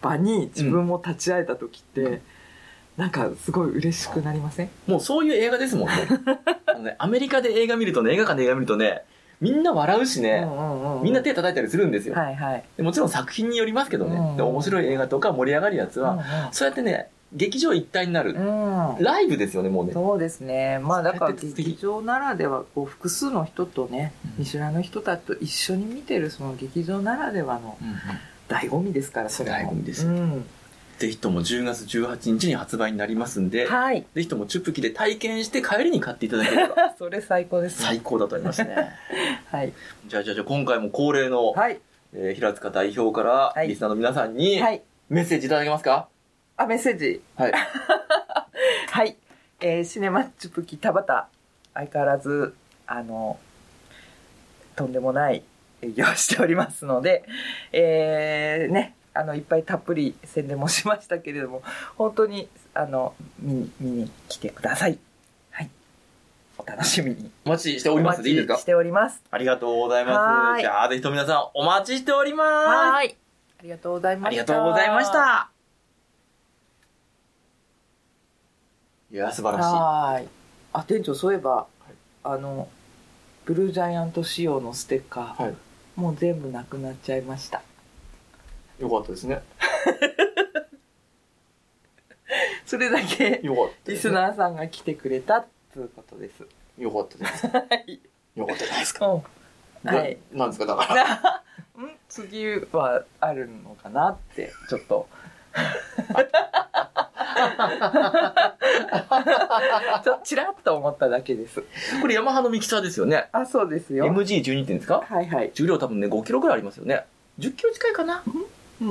[0.00, 2.20] 場に自分も立ち会えた時って、うん。
[2.96, 4.70] なんかすごい嬉しくなりません？
[4.86, 5.94] もうそういう映画ですもんね。
[6.84, 9.02] ねアメリカで映画見るとね、映画館で映画見るとね、
[9.40, 10.46] みんな笑うしね、
[11.02, 12.14] みんな手叩いたりするんですよ。
[12.14, 18.32] はいはい、でもちろん作品によりますけどね、うんで面白い映画とか盛り上がるやつは、そうやってね、劇場一体になる。
[18.32, 18.96] うん。
[18.96, 19.92] うんライブですよね、もうね。
[19.92, 20.78] そうですね。
[20.82, 24.34] まあだから劇場ならではこう複数の人とねうん。
[24.40, 27.78] 見知らぬ人たちと一緒に見てるその劇場ならではの
[28.48, 29.56] 醍醐味ですからそれも。
[29.56, 30.44] 醍醐味ですうん。
[30.98, 34.04] ぜひとも10月18日に発売になりますんで、はい。
[34.14, 36.94] ぜひともチュップキで体験して帰りに買っていただければ。
[36.98, 37.80] それ最高です。
[37.80, 38.76] ね最高だと思いますね。
[39.50, 39.72] はい。
[40.06, 41.80] じゃあじゃあじゃあ今回も恒例の、はい。
[42.14, 43.68] えー平塚代表からはい。
[43.68, 44.82] リスナーの皆さんにはい。
[45.08, 46.08] メッセージいただけますか？
[46.56, 47.22] あメッセージ。
[47.36, 47.52] はい。
[48.90, 49.16] はい、
[49.60, 51.24] えーシネマチュプキ田畑。
[51.74, 52.54] 相変わらず
[52.86, 53.38] あの
[54.76, 55.42] とんでもない
[55.80, 57.24] 営業をしておりますので、
[57.72, 61.62] えーねあのいっぱいたっぷり宣伝もしましたけれども
[61.98, 64.98] 本当にあの見に見に来てください。
[65.50, 65.70] はい。
[66.58, 67.30] お楽しみに。
[67.44, 68.22] お待ちしております。
[68.22, 68.56] でいいですか？
[68.58, 69.22] しております。
[69.30, 70.12] ありがとうございは
[70.52, 70.60] ます。
[70.62, 72.66] じゃあぜひとも皆さんお待ちしております。
[72.68, 73.16] はい。
[73.60, 74.28] ありがとうございました。
[74.28, 75.61] ありがとうございました。
[79.12, 79.68] いや、素晴らしい。
[79.68, 80.28] はーい
[80.72, 81.66] あ店長そういえば、
[82.24, 82.66] あの
[83.44, 85.54] ブルージャイアント仕様のステッカー、はい
[85.94, 87.60] もう全部なくなっちゃいました
[88.78, 89.42] よかったですね。
[92.64, 93.98] それだけよかったリ。
[93.98, 96.46] スナーさんが来てくれたっていうことです。
[96.78, 97.46] よかったです。
[97.46, 98.00] はい。
[98.34, 99.06] よかったじゃないですか。
[99.08, 99.22] うん。
[99.82, 100.16] はい。
[100.32, 101.42] ななんですか、だから。
[101.84, 101.90] ん？
[102.08, 105.06] 次はあるのかなって、ちょっと。
[110.04, 111.62] ちょちらっと思っただけです。
[112.00, 113.28] これヤマハのミキサーですよね。
[113.32, 114.06] あ、そうですよ。
[114.06, 115.02] MG12 点ですか？
[115.08, 115.50] はいはい。
[115.54, 117.04] 重量多分ね、5キロぐらいありますよね。
[117.38, 118.22] 10キロ近いかな？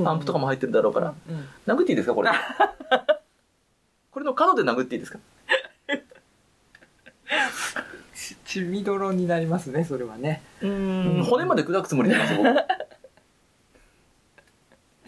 [0.06, 1.14] アンプとかも入ってるだろうから。
[1.30, 1.48] うん。
[1.68, 2.32] 殴っていいですか、これ？
[4.12, 5.20] これの角で殴っていいですか？
[8.16, 10.42] ち血みどろになりますね、それはね。
[10.62, 12.56] うーん、骨まで砕くつもりなんですよ、僕。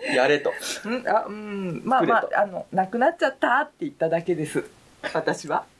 [0.13, 0.53] やれと。
[0.85, 4.65] うん、あ、うん、まあまあ、あの、なくなっちゃったって言っただけです。
[5.13, 5.63] 私は。
[5.67, 5.73] うん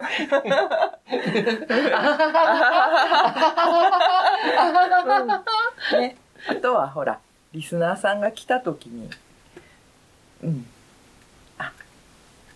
[0.00, 0.08] ね、
[6.48, 7.20] あとはほら、
[7.52, 9.10] リスナーさんが来た時に、
[10.42, 10.66] うん、
[11.58, 11.70] あ、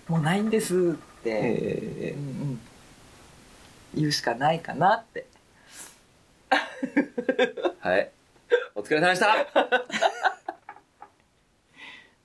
[0.08, 0.78] もうないんですっ
[1.22, 2.58] て、えうんうん、
[3.94, 5.26] 言うしかないかなって。
[6.50, 8.10] ーはい。
[8.74, 9.36] お疲れ様でした。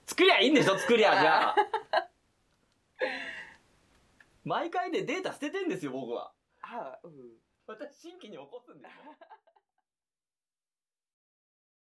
[0.10, 1.56] 作りゃいいんでしょ、 作りゃ、じゃあ。
[4.44, 6.34] 毎回でデータ捨ててんですよ、僕は。
[6.62, 7.38] あ、うん
[7.68, 9.14] 私、新規に起こすんですよ。